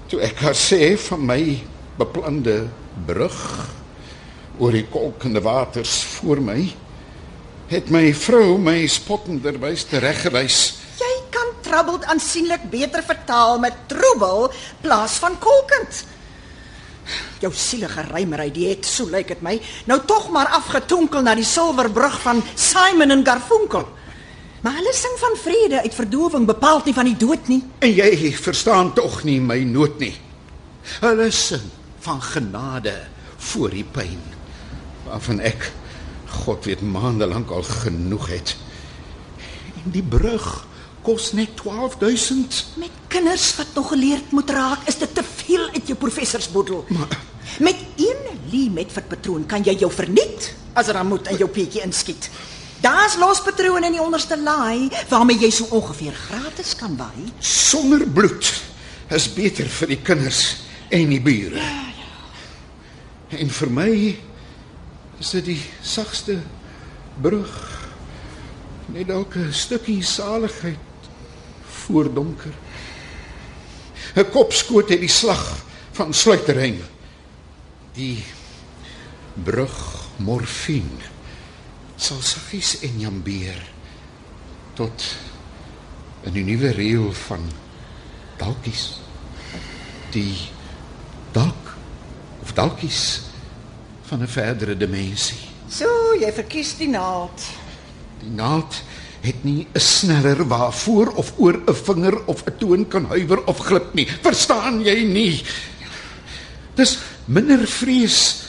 toe 0.09 0.21
ek 0.23 0.39
haar 0.41 0.57
sê 0.57 0.95
van 1.07 1.25
my 1.27 1.41
beplande 1.99 2.55
brug 3.07 3.37
oor 4.57 4.73
die 4.73 4.87
kolkende 4.89 5.43
waters 5.45 5.99
voor 6.17 6.41
my 6.41 6.57
het 7.69 7.91
my 7.93 8.09
vrou 8.15 8.57
my 8.61 8.79
spottenderwys 8.89 9.85
tereggewys 9.91 10.59
Jy 10.97 11.13
kan 11.33 11.51
troubled 11.61 12.07
aansienlik 12.09 12.65
beter 12.71 13.03
vertaal 13.05 13.59
met 13.61 13.83
troebel 13.91 14.47
plaas 14.81 15.19
van 15.21 15.35
kolkend. 15.37 15.99
Jou 17.43 17.51
sielige 17.53 18.01
rymery, 18.09 18.47
die 18.49 18.71
het 18.71 18.87
so 18.87 19.05
lyk 19.11 19.29
dit 19.35 19.43
my, 19.45 19.59
nou 19.85 19.99
tog 20.09 20.31
maar 20.33 20.49
afgetonkel 20.57 21.21
na 21.21 21.35
die 21.37 21.45
silwerbrug 21.45 22.17
van 22.23 22.41
Simon 22.55 23.13
en 23.13 23.21
Garfunkel. 23.27 23.85
Maar 24.67 24.75
hulle 24.75 24.93
sing 24.93 25.13
van 25.15 25.35
vrede 25.39 25.81
uit 25.81 25.93
verdowing, 25.95 26.45
bepaald 26.45 26.85
nie 26.85 26.93
van 26.93 27.07
die 27.07 27.15
dood 27.17 27.47
nie. 27.47 27.61
en 27.79 27.91
jy 27.95 28.33
verstaan 28.35 28.89
tog 28.93 29.21
nie 29.23 29.37
my 29.39 29.61
nood 29.63 29.95
nie 30.01 30.11
hulle 30.99 31.27
sing 31.31 31.63
van 32.03 32.19
genade 32.21 32.91
voor 33.37 33.71
die 33.71 33.85
pyn 33.95 34.19
waarvan 35.05 35.39
ek 35.39 35.69
God 36.43 36.67
weet 36.67 36.83
maande 36.83 37.29
lank 37.31 37.49
al 37.55 37.63
genoeg 37.63 38.27
het 38.33 38.55
en 39.85 39.87
die 39.95 40.03
brug 40.03 40.49
kos 41.07 41.31
net 41.31 41.55
12000 41.63 42.65
Met 42.75 42.91
kinders 43.07 43.47
wat 43.55 43.71
nog 43.75 43.87
geleerd 43.93 44.31
moet 44.35 44.49
raak, 44.51 44.83
is 44.91 44.99
dit 44.99 45.15
te 45.15 45.23
veel 45.23 45.63
uit 45.73 45.87
jou 45.87 45.95
professorsboedel. 45.97 46.83
Maar- 46.91 47.15
met 47.63 47.79
een 47.95 48.19
lie 48.51 48.67
met 48.69 48.91
vir 48.91 49.03
patroon 49.03 49.45
kan 49.45 49.63
jy 49.63 49.77
jou 49.79 49.91
verniet 49.91 50.51
as 50.73 50.87
er 50.87 50.93
dan 50.99 51.07
moet 51.07 51.27
in 51.31 51.37
jou 51.37 51.47
peetjie 51.49 51.81
inskiet. 51.87 52.29
Daar's 52.81 53.17
lospatrone 53.17 53.85
in 53.85 53.95
die 53.97 54.01
onderste 54.01 54.37
laai 54.37 54.89
waarmee 55.09 55.39
jy 55.41 55.49
so 55.51 55.65
ongeveer 55.73 56.13
gratis 56.13 56.75
kan 56.75 56.97
waai. 56.97 57.31
sonder 57.39 58.07
bloed 58.07 58.51
is 59.09 59.27
beter 59.33 59.65
vir 59.65 59.87
die 59.87 60.01
kinders 60.03 60.41
en 60.89 61.09
die 61.09 61.21
bure. 61.21 61.63
En 63.29 63.49
vir 63.49 63.71
my 63.71 63.91
is 65.19 65.31
dit 65.31 65.45
die 65.45 65.61
sagste 65.81 66.37
brug. 67.21 67.55
Net 68.93 69.07
dalk 69.07 69.35
'n 69.35 69.51
stukkie 69.51 70.03
saligheid 70.03 71.09
voor 71.65 72.13
donker. 72.13 72.53
'n 74.15 74.29
Kopskoot 74.31 74.89
het 74.89 74.99
die 74.99 75.09
slag 75.09 75.65
van 75.91 76.13
sluiterheim. 76.13 76.83
Die 77.93 78.23
brug 79.33 80.07
morfine 80.17 81.16
sal 81.97 82.21
saggies 82.21 82.77
en 82.85 82.99
jambeer 82.99 83.61
tot 84.77 85.03
'n 86.25 86.45
nuwe 86.45 86.71
reël 86.71 87.13
van 87.27 87.41
dalkies 88.37 88.99
die 90.11 90.37
dalk 91.33 91.75
of 92.41 92.53
dalkies 92.53 93.21
van 94.07 94.21
'n 94.21 94.27
verdere 94.27 94.77
dimensie. 94.77 95.49
So, 95.69 95.87
jy 96.19 96.31
verkies 96.31 96.77
die 96.77 96.87
naald. 96.87 97.41
Die 98.21 98.31
naald 98.31 98.81
het 99.21 99.43
nie 99.43 99.67
'n 99.73 99.79
sneller 99.79 100.47
waarvoor 100.47 101.11
of 101.15 101.33
oor 101.37 101.57
'n 101.65 101.73
vinger 101.73 102.25
of 102.25 102.43
'n 102.45 102.57
toon 102.57 102.87
kan 102.87 103.05
huiwer 103.05 103.43
of 103.45 103.57
glip 103.57 103.93
nie. 103.93 104.07
Verstaan 104.21 104.83
jy 104.83 105.03
nie? 105.03 105.43
Dis 106.75 106.97
minder 107.25 107.67
vrees 107.67 108.46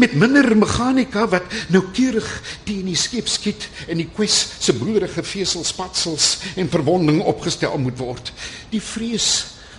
met 0.00 0.14
minder 0.16 0.46
meganika 0.56 1.26
wat 1.28 1.50
noukeurig 1.72 2.28
teen 2.64 2.86
die 2.88 2.98
skep 2.98 3.28
skiet 3.28 3.68
en 3.88 4.00
die 4.00 4.08
kwes 4.16 4.38
se 4.58 4.74
bloederige 4.76 5.22
veselspatsels 5.26 6.28
en 6.60 6.70
verwonding 6.72 7.20
opgestel 7.22 7.76
moet 7.78 7.98
word. 8.00 8.32
Die 8.72 8.82
vrees 8.82 9.28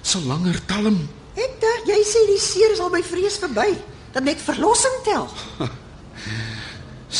sal 0.06 0.26
langer 0.30 0.60
talm. 0.70 1.00
Ek 1.36 1.58
dink 1.62 1.90
jy 1.90 2.00
sê 2.08 2.22
die 2.30 2.42
seer 2.42 2.76
is 2.76 2.84
al 2.84 2.94
by 2.94 3.02
vrees 3.06 3.40
verby. 3.42 3.72
Dat 4.16 4.24
net 4.24 4.40
verlossing 4.40 5.02
tel. 5.08 5.28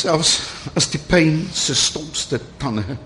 Selfs 0.00 0.38
as 0.76 0.88
die 0.92 1.00
pyn 1.02 1.44
se 1.54 1.74
stompste 1.76 2.40
tande 2.60 2.96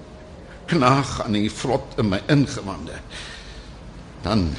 knaag 0.70 1.16
aan 1.25 1.34
die 1.34 1.50
vlot 1.50 1.96
in 1.99 2.12
my 2.12 2.20
ingewande, 2.30 3.00
dan 4.22 4.52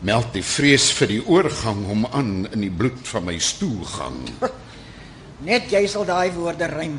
meld 0.00 0.32
die 0.32 0.44
vrees 0.44 0.88
vir 0.96 1.12
die 1.12 1.22
oorgang 1.28 1.84
hom 1.88 2.06
aan 2.08 2.46
in 2.54 2.64
die 2.64 2.72
bloed 2.72 3.00
van 3.08 3.26
my 3.28 3.36
stoelgang. 3.38 4.22
Net 5.48 5.72
jy 5.72 5.86
sal 5.88 6.06
daai 6.08 6.32
woorde 6.32 6.68
rym. 6.72 6.98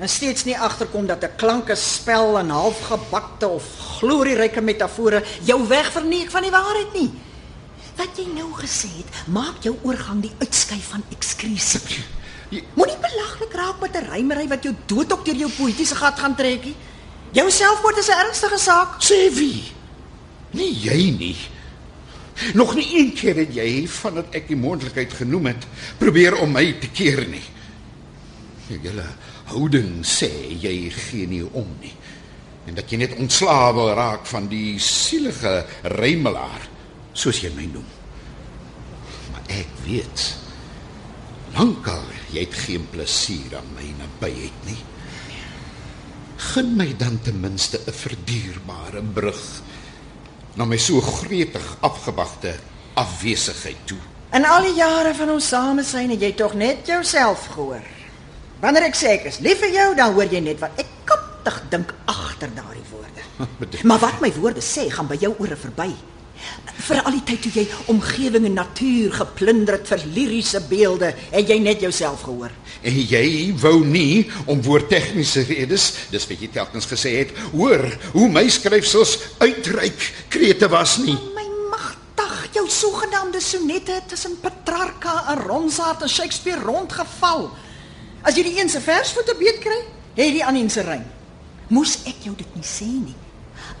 En 0.00 0.08
steeds 0.08 0.46
nie 0.48 0.56
agterkom 0.56 1.06
dat 1.06 1.22
'n 1.24 1.36
klanke 1.36 1.76
spel 1.76 2.38
en 2.38 2.50
halfgebakte 2.50 3.48
of 3.48 3.64
glorieryke 4.00 4.60
metafore 4.60 5.22
jou 5.44 5.66
weg 5.68 5.92
verneek 5.92 6.30
van 6.30 6.42
die 6.42 6.50
waarheid 6.50 6.92
nie. 6.94 7.10
Wat 7.96 8.16
jy 8.16 8.26
nou 8.32 8.52
gesê 8.56 8.88
het, 8.96 9.10
maak 9.26 9.62
jou 9.62 9.76
oorgang 9.82 10.22
die 10.22 10.32
uitskyf 10.38 10.88
van 10.88 11.04
ekskresie. 11.10 12.04
Moenie 12.78 12.98
belaglik 12.98 13.52
raak 13.52 13.80
met 13.80 13.94
'n 13.94 14.10
rymery 14.10 14.48
wat 14.48 14.62
jou 14.62 14.74
doodop 14.86 15.24
deur 15.24 15.36
jou 15.36 15.50
poëtiese 15.50 15.94
gat 15.94 16.18
gaan 16.18 16.34
trek 16.34 16.64
nie. 16.64 16.76
Jou 17.32 17.50
selfmoord 17.50 17.98
is 17.98 18.08
'n 18.08 18.24
ernstige 18.26 18.58
saak. 18.58 19.02
Sê 19.02 19.30
wie? 19.34 19.72
Nie 20.50 20.72
jy 20.74 21.10
nie. 21.18 21.36
Nog 22.54 22.74
nie 22.74 22.86
een 22.98 23.12
keer 23.12 23.36
het 23.42 23.54
jy 23.54 23.86
vandat 23.90 24.34
ek 24.34 24.48
die 24.48 24.58
moontlikheid 24.58 25.12
genoem 25.12 25.50
het, 25.52 25.66
probeer 26.00 26.38
om 26.40 26.52
my 26.56 26.64
te 26.80 26.88
keer 26.92 27.26
nie. 27.28 27.44
Julle 28.70 29.06
houding 29.50 30.04
sê 30.06 30.30
jy 30.62 30.90
gee 30.94 31.26
nie 31.26 31.44
om 31.44 31.68
nie. 31.82 31.94
En 32.68 32.76
dat 32.78 32.90
jy 32.90 33.00
net 33.02 33.16
ontslaaw 33.18 33.72
wil 33.74 33.90
raak 33.98 34.28
van 34.30 34.46
die 34.50 34.78
sielige 34.82 35.64
rymelaar, 35.98 36.68
soos 37.12 37.40
jy 37.42 37.50
my 37.56 37.66
noem. 37.72 37.88
Maar 39.32 39.50
ek 39.60 39.72
weet 39.86 40.26
lankal 41.56 42.04
jy 42.30 42.44
het 42.44 42.54
geen 42.54 42.84
plesier 42.92 43.56
aan 43.58 43.72
my 43.74 43.88
nabyheid 43.98 44.66
nie. 44.68 44.78
Gun 46.50 46.76
my 46.78 46.88
dan 46.96 47.18
ten 47.26 47.40
minste 47.42 47.80
'n 47.86 47.92
verduurbare 47.92 49.02
brug 49.02 49.62
na 50.54 50.66
my 50.66 50.78
so 50.78 51.00
gretig 51.00 51.66
afgewagte 51.80 52.54
afwesigheid 52.98 53.86
toe. 53.86 53.98
In 54.34 54.44
al 54.46 54.62
die 54.68 54.76
jare 54.78 55.14
van 55.14 55.30
ons 55.34 55.48
samesyn 55.50 56.12
het 56.14 56.22
jy 56.22 56.32
tog 56.38 56.54
net 56.58 56.86
jouself 56.86 57.48
gehoor. 57.54 57.86
Wanneer 58.60 58.90
ek 58.90 58.98
sê 58.98 59.14
ek 59.16 59.30
is 59.30 59.40
lief 59.42 59.62
vir 59.62 59.72
jou, 59.74 59.88
dan 59.98 60.14
hoor 60.14 60.30
jy 60.30 60.42
net 60.44 60.60
wat 60.62 60.78
ek 60.78 60.90
kaptig 61.08 61.56
dink 61.72 61.94
agter 62.10 62.52
daardie 62.54 62.86
woorde. 62.92 63.26
Maar 63.88 64.02
wat 64.02 64.20
my 64.20 64.30
woorde 64.36 64.62
sê, 64.64 64.86
gaan 64.92 65.08
by 65.08 65.16
jou 65.20 65.32
ore 65.40 65.56
verby. 65.56 65.88
Vir 66.80 67.00
al 67.04 67.14
die 67.14 67.24
tyd 67.28 67.42
toe 67.44 67.50
jy 67.54 67.64
omgewing 67.92 68.46
en 68.48 68.56
natuur 68.56 69.12
geplunder 69.20 69.76
het 69.76 69.88
vir 69.90 70.04
liriese 70.14 70.62
beelde, 70.68 71.12
het 71.30 71.50
jy 71.50 71.58
net 71.62 71.82
jouself 71.84 72.24
gehoor. 72.26 72.52
En 72.82 72.96
jy 72.96 73.52
wou 73.60 73.80
nie 73.84 74.26
om 74.50 74.62
woordtegniese 74.64 75.44
redes, 75.48 75.90
dis 76.10 76.26
wat 76.30 76.42
jy 76.42 76.50
telkens 76.54 76.88
gesê 76.90 77.12
het, 77.20 77.34
hoor 77.52 77.84
hoe 78.14 78.28
my 78.32 78.46
skryfsels 78.50 79.16
uitreik 79.42 80.06
krete 80.32 80.70
was 80.72 80.96
nie. 81.04 81.16
My 81.36 81.46
magtig, 81.70 82.36
jou 82.56 82.66
sogenaamde 82.72 83.42
sonette 83.44 84.00
tussen 84.10 84.38
Petrarca 84.40 85.26
en 85.34 85.44
Ronsard 85.44 86.06
en 86.06 86.12
Shakespeare 86.12 86.62
rondgeval. 86.64 87.50
As 88.24 88.36
jy 88.36 88.46
die 88.48 88.58
een 88.58 88.72
se 88.72 88.80
versvoete 88.84 89.36
beet 89.40 89.60
kry, 89.62 89.82
het 90.16 90.32
die 90.36 90.44
ander 90.44 90.72
se 90.72 90.84
rym. 90.86 91.04
Moes 91.70 92.00
ek 92.08 92.24
jou 92.26 92.32
dit 92.36 92.56
nie 92.56 92.66
sê 92.66 92.88
nie. 92.88 93.18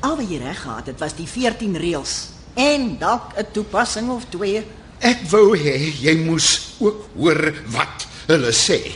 Al 0.04 0.14
wat 0.20 0.28
jy 0.30 0.38
reg 0.40 0.60
gehad 0.62 0.92
het 0.92 1.00
was 1.02 1.16
die 1.18 1.26
14 1.28 1.74
reëls 1.80 2.18
en 2.54 2.98
dalk 2.98 3.32
'n 3.36 3.46
toepassing 3.52 4.10
of 4.10 4.24
twee. 4.28 4.64
Ek 4.98 5.18
wou 5.30 5.56
hê 5.56 5.92
jy 6.00 6.16
moes 6.16 6.76
ook 6.78 7.08
hoor 7.16 7.54
wat 7.66 8.06
hulle 8.26 8.52
sê. 8.52 8.92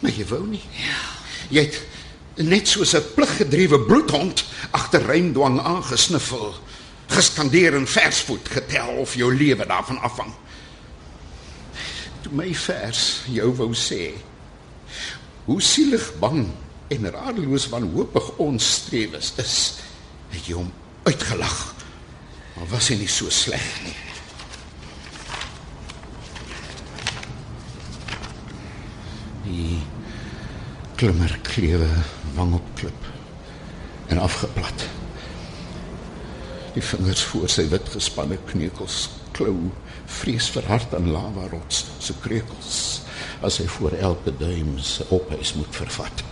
Maar 0.00 0.10
jy 0.10 0.26
wou 0.26 0.46
nie. 0.46 0.64
Jy 1.48 1.62
het 1.62 1.82
net 2.46 2.68
soos 2.68 2.94
'n 2.94 3.02
pliggedrewe 3.14 3.80
bloedhond 3.80 4.44
agter 4.70 5.06
rymdwang 5.06 5.60
aangesniffel, 5.60 6.54
geskandeer 7.06 7.74
en 7.74 7.86
versvoet 7.86 8.48
getel 8.48 8.88
of 8.88 9.14
jou 9.14 9.34
lewe 9.34 9.66
daarvan 9.66 10.00
afhang. 10.00 10.32
Toe 12.22 12.32
my 12.32 12.54
vers 12.54 13.20
jou 13.26 13.54
wou 13.54 13.74
sê 13.74 14.12
hoe 15.44 15.62
sielig 15.62 16.12
bang 16.20 16.48
en 16.88 17.10
radeloos 17.10 17.68
wanhoopig 17.68 18.36
ons 18.36 18.74
strewes 18.74 19.32
is, 19.36 19.74
het 20.28 20.46
jy 20.46 20.54
hom 20.54 20.72
uitgelag. 21.02 21.77
Maar 22.58 22.66
was 22.74 22.88
hy 22.90 22.96
nie 22.98 23.10
so 23.10 23.30
sleg 23.30 23.66
nie. 23.84 23.94
Die 29.46 29.78
klimmerklewe 30.98 31.86
wang 32.34 32.56
op 32.58 32.72
klip 32.80 33.06
en 34.10 34.18
afgeplat. 34.18 34.88
Die 36.74 36.82
vingers 36.82 37.22
voor 37.30 37.46
sy 37.52 37.68
wit 37.70 37.94
gespanne 37.94 38.40
kneukels 38.50 39.04
klou 39.38 39.70
vrees 40.18 40.48
verhard 40.50 40.96
aan 40.98 41.12
lava 41.14 41.46
rots 41.52 41.84
se 42.02 42.16
kreukels 42.24 42.78
as 43.46 43.60
hy 43.62 43.68
voor 43.70 43.94
elke 44.02 44.34
duim 44.40 44.74
se 44.82 45.06
ophuis 45.14 45.54
moet 45.54 45.78
vervat. 45.78 46.24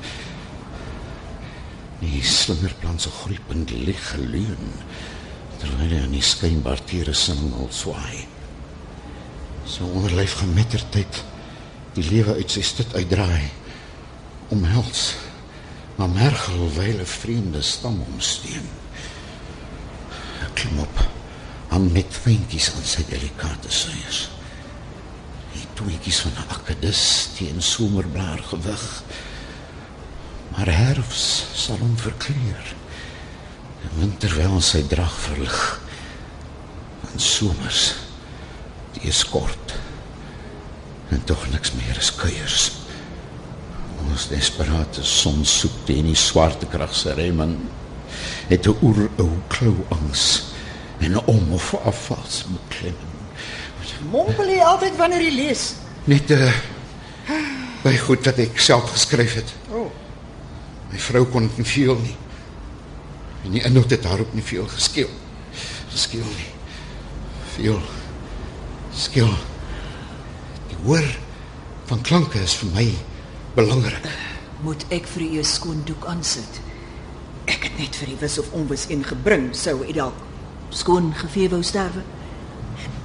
Die 2.02 2.18
slingerplan 2.26 2.99
se 2.99 3.14
groeipunt 3.23 3.71
lig 3.71 4.02
geleun 4.11 4.75
terwyl 5.60 5.92
hy 5.92 6.00
aan 6.04 6.16
die 6.16 6.25
skynbaar 6.25 6.82
tere 6.84 7.14
singel 7.14 7.68
swaai. 7.70 8.26
So 9.66 9.86
onderlyf 9.86 10.38
gemetterdheid 10.40 11.22
die 11.96 12.04
lewe 12.10 12.36
uit 12.38 12.50
sy 12.52 12.62
stit 12.62 12.94
uitdraai 12.94 13.48
omhels 14.54 15.14
maar 15.96 16.12
mergel 16.12 16.68
wyle 16.76 17.06
vriende 17.08 17.62
stam 17.64 18.02
omsteen. 18.12 18.66
Ek 20.44 20.52
klim 20.60 20.80
op 20.84 21.00
aan 21.72 21.88
met 21.92 22.18
vinkies 22.22 22.70
aan 22.76 22.84
sy 22.84 23.04
delikate 23.08 23.72
suiers. 23.72 24.26
Die 25.54 25.64
tweetjies 25.78 26.20
van 26.25 26.36
'n 26.36 26.50
akedus 26.52 27.02
teen 27.36 27.62
somerblaar 27.62 28.42
gewig. 28.52 28.84
Maar 30.52 30.68
herfs 30.68 31.44
sal 31.54 31.78
hom 31.78 31.96
verkleur. 31.98 32.75
Die 33.87 34.00
winter 34.00 34.35
wel 34.37 34.61
sy 34.61 34.83
drag 34.90 35.12
verlig. 35.23 35.61
En 37.12 37.21
somers 37.23 37.95
die 38.97 39.09
is 39.09 39.23
kort. 39.31 39.76
En 41.14 41.23
tog 41.25 41.47
niks 41.52 41.73
meer 41.78 41.99
is 42.00 42.11
kuiers. 42.14 42.71
Ons 44.07 44.28
desperate 44.28 45.05
son 45.07 45.45
soek 45.47 45.85
teen 45.87 46.09
die 46.11 46.19
swarte 46.19 46.66
krag 46.71 46.95
se 46.95 47.14
remen. 47.14 47.57
Het 48.49 48.66
'n 48.66 48.76
oer 48.83 49.09
ou 49.19 49.31
klou 49.49 49.76
angs 49.88 50.45
en 50.99 51.19
om 51.26 51.52
of 51.52 51.75
afvals 51.75 52.45
beklem. 52.49 52.97
Mompel 54.11 54.49
jy 54.49 54.61
altyd 54.61 54.97
wanneer 54.97 55.23
jy 55.23 55.35
lees? 55.35 55.75
Net 56.05 56.31
uh 56.31 56.52
by 57.83 57.97
goed 57.97 58.25
dat 58.25 58.38
ek 58.38 58.59
self 58.59 58.90
geskryf 58.90 59.35
het. 59.35 59.52
O, 59.71 59.78
oh, 59.78 59.90
My 60.90 60.99
vrou 60.99 61.25
kon 61.31 61.47
dit 61.47 61.57
nie 61.57 61.66
veel 61.66 61.99
nie. 62.02 62.16
En 63.47 63.53
die 63.55 63.62
inhoud 63.62 63.91
het 63.91 64.03
daarop 64.03 64.35
nie 64.35 64.43
veel 64.43 64.67
geskeel. 64.67 65.11
Geskeel 65.93 66.26
nie. 66.26 66.50
Veel 67.55 67.81
skeel. 68.95 69.35
Die 70.69 70.79
hoor 70.85 71.07
van 71.87 72.00
klanke 72.03 72.43
is 72.43 72.57
vir 72.59 72.73
my 72.75 72.88
belangrik. 73.55 74.09
moet 74.67 74.85
ek 74.88 75.07
vir 75.07 75.23
u 75.23 75.38
'n 75.38 75.45
skoon 75.45 75.83
doek 75.85 76.07
aansit? 76.07 76.61
Ek 77.45 77.62
het 77.62 77.79
net 77.79 77.97
vir 77.97 78.09
u 78.09 78.17
wis 78.21 78.38
of 78.38 78.50
onwis 78.50 78.87
een 78.88 79.05
gebring, 79.05 79.55
sou 79.55 79.87
u 79.88 79.93
dalk 79.93 80.15
skoon 80.69 81.15
gevee 81.15 81.49
wou 81.49 81.62
sterwe. 81.62 82.03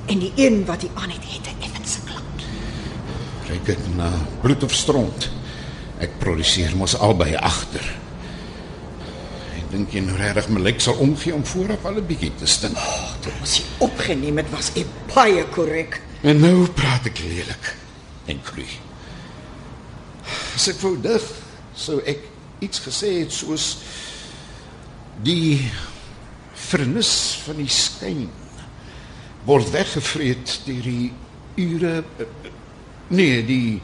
En 0.05 0.19
die 0.19 0.31
een 0.35 0.65
wat 0.65 0.83
u 0.83 0.87
aan 0.93 1.09
het 1.09 1.23
het 1.23 1.45
'n 1.45 1.61
effense 1.61 1.99
klank. 2.03 2.37
Ryk 3.47 3.65
dit 3.65 3.95
na 3.95 4.11
bloed 4.41 4.63
of 4.63 4.73
stront. 4.73 5.29
Ek 5.97 6.19
produseer 6.19 6.75
mos 6.75 6.97
albei 6.97 7.35
agter. 7.35 8.00
Dink 9.71 9.93
jy 9.95 10.01
nou 10.03 10.17
regtig 10.19 10.49
Melek 10.51 10.81
sal 10.83 10.99
omgee 10.99 11.33
om 11.35 11.45
vooraf 11.47 11.85
al 11.85 11.99
'n 12.01 12.07
bietjie 12.07 12.31
te 12.35 12.45
stink. 12.45 12.75
Dit 13.23 13.39
moes 13.39 13.57
jy 13.57 13.63
opgeneem 13.79 14.37
het 14.37 14.49
was 14.49 14.71
u 14.75 14.85
baie 15.13 15.45
korrek. 15.45 16.01
En 16.21 16.39
nou 16.39 16.67
praat 16.67 17.05
ek 17.05 17.19
lelik 17.19 17.75
en 18.25 18.39
gloei. 18.43 18.67
As 20.55 20.67
ek 20.67 20.79
wou 20.81 20.97
dig, 21.01 21.23
sou 21.73 22.01
ek 22.05 22.19
iets 22.59 22.79
gesê 22.79 23.19
het 23.19 23.31
soos 23.31 23.77
die 25.23 25.71
vernis 26.53 27.39
van 27.45 27.55
die 27.55 27.69
skyn 27.69 28.29
word 29.45 29.71
weggevreet 29.73 30.59
deur 30.65 30.85
die 30.85 31.13
ure 31.55 32.03
eh, 32.19 32.25
nee, 33.07 33.41
die 33.45 33.81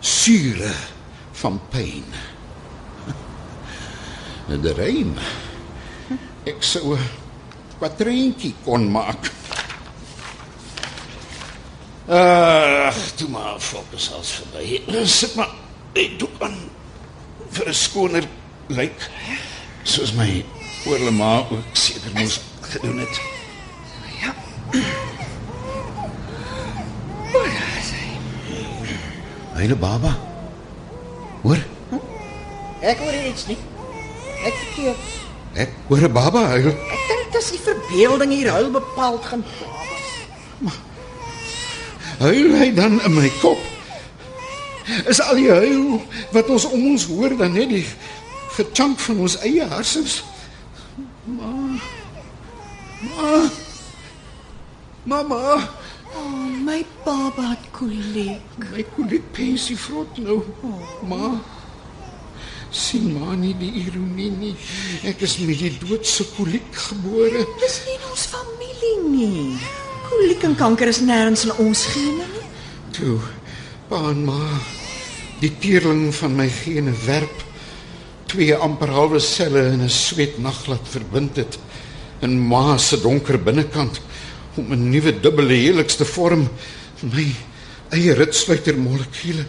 sure 0.00 0.72
van 1.42 1.60
pyn. 1.70 2.06
'n 4.50 4.74
Reim. 4.76 5.14
Ek 6.46 6.62
sou 6.62 6.94
'n 6.96 7.04
kwatreentjie 7.78 8.54
kon 8.64 8.90
maak. 8.90 9.30
Ag, 12.10 12.98
toe 13.14 13.28
maar 13.28 13.60
fokus 13.60 14.10
als 14.12 14.32
verby. 14.40 14.82
Sit 15.06 15.34
maar 15.34 15.54
ek 15.94 16.18
doen 16.18 16.34
aan 16.38 16.58
vir 17.50 17.68
'n 17.68 17.74
skoner 17.74 18.24
lyk 18.66 19.10
soos 19.82 20.12
my 20.12 20.44
oorlema 20.86 21.46
ook 21.50 21.70
seker 21.72 22.10
moes 22.14 22.40
gedoen 22.60 22.98
het. 22.98 23.20
Ja. 24.20 24.34
Myne 29.54 29.76
baba. 29.76 30.16
Hoor, 31.42 31.58
Ek 32.80 32.98
hoor 32.98 33.12
iets 33.12 33.46
nie. 33.46 33.58
Ek 34.44 34.54
verkeer. 34.54 34.94
ek 35.54 35.70
hoor 35.88 35.98
'n 36.08 36.12
baba 36.12 36.46
huil. 36.54 36.68
Ek 36.68 37.02
dink 37.08 37.32
dis 37.32 37.50
die 37.50 37.58
verbeelding 37.60 38.30
hier 38.32 38.50
huil 38.52 38.70
bepaald 38.70 39.24
gaan. 39.24 39.44
Huil 42.20 42.52
hy 42.58 42.68
dan 42.74 43.00
in 43.00 43.14
my 43.14 43.30
kop? 43.40 43.58
Is 45.08 45.20
al 45.22 45.34
die 45.38 45.50
huil 45.50 46.00
wat 46.34 46.48
ons 46.52 46.64
om 46.68 46.90
ons 46.92 47.06
hoor 47.06 47.36
dan 47.36 47.52
net 47.56 47.68
die 47.70 47.86
gechunk 48.56 48.98
van 49.00 49.18
ons 49.24 49.38
eie 49.46 49.64
hersens? 49.68 50.22
Ma. 51.24 51.52
Ma. 53.00 53.50
Mama, 55.04 55.68
Oh, 56.10 56.42
my 56.66 56.84
baba 57.04 57.50
het 57.54 57.66
koliek. 57.70 58.42
my 58.72 58.82
kolik 58.96 59.22
pensie 59.32 59.76
vrot 59.78 60.18
nou. 60.18 60.42
Ma. 61.06 61.38
Sien 62.70 63.10
maar 63.18 63.36
nie 63.36 63.54
die 63.58 63.70
ironie 63.84 64.30
nie. 64.30 64.54
Ek 65.08 65.22
is 65.26 65.38
met 65.42 65.58
die 65.58 65.72
doodse 65.82 66.26
koliek 66.36 66.74
gebore. 66.88 67.44
Dis 67.60 67.80
nie 67.86 67.98
ons 68.10 68.26
familie 68.32 68.96
nie. 69.08 69.58
Koliek 70.08 70.44
en 70.48 70.56
kanker 70.58 70.90
is 70.90 71.02
nêrens 71.06 71.44
in 71.46 71.54
ons 71.62 71.84
gene 71.94 72.26
nie. 72.34 72.46
Toe, 72.94 73.18
pa 73.88 74.02
en 74.10 74.24
ma, 74.26 74.40
die 75.40 75.52
teerling 75.62 76.10
van 76.14 76.36
my 76.36 76.48
gene 76.52 76.92
werp 77.06 77.46
twee 78.30 78.54
amper 78.54 78.92
halwe 78.94 79.20
selle 79.20 79.62
in 79.72 79.82
'n 79.82 79.88
sweet 79.90 80.38
naglaat 80.38 80.86
verbind 80.86 81.36
het 81.36 81.58
in 82.22 82.38
ma 82.38 82.76
se 82.78 83.00
donker 83.00 83.38
binnekant 83.38 84.00
om 84.56 84.72
'n 84.72 84.90
nuwe 84.90 85.12
dubbele 85.20 85.54
helix 85.54 85.96
te 85.96 86.04
vorm 86.04 86.48
my 87.02 87.26
eie 87.90 88.14
ritsluiter 88.14 88.76
molekule 88.76 89.44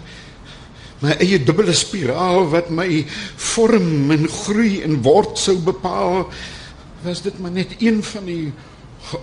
my 1.01 1.15
eie 1.17 1.39
dubbele 1.43 1.73
spiraal 1.73 2.47
wat 2.53 2.69
my 2.69 3.05
vorm 3.35 4.11
en 4.13 4.27
groei 4.29 4.81
en 4.85 5.01
word 5.01 5.39
sou 5.41 5.57
bepaal 5.65 6.27
was 7.01 7.23
dit 7.25 7.39
maar 7.41 7.51
net 7.51 7.73
een 7.79 8.03
van 8.05 8.25
die 8.29 8.53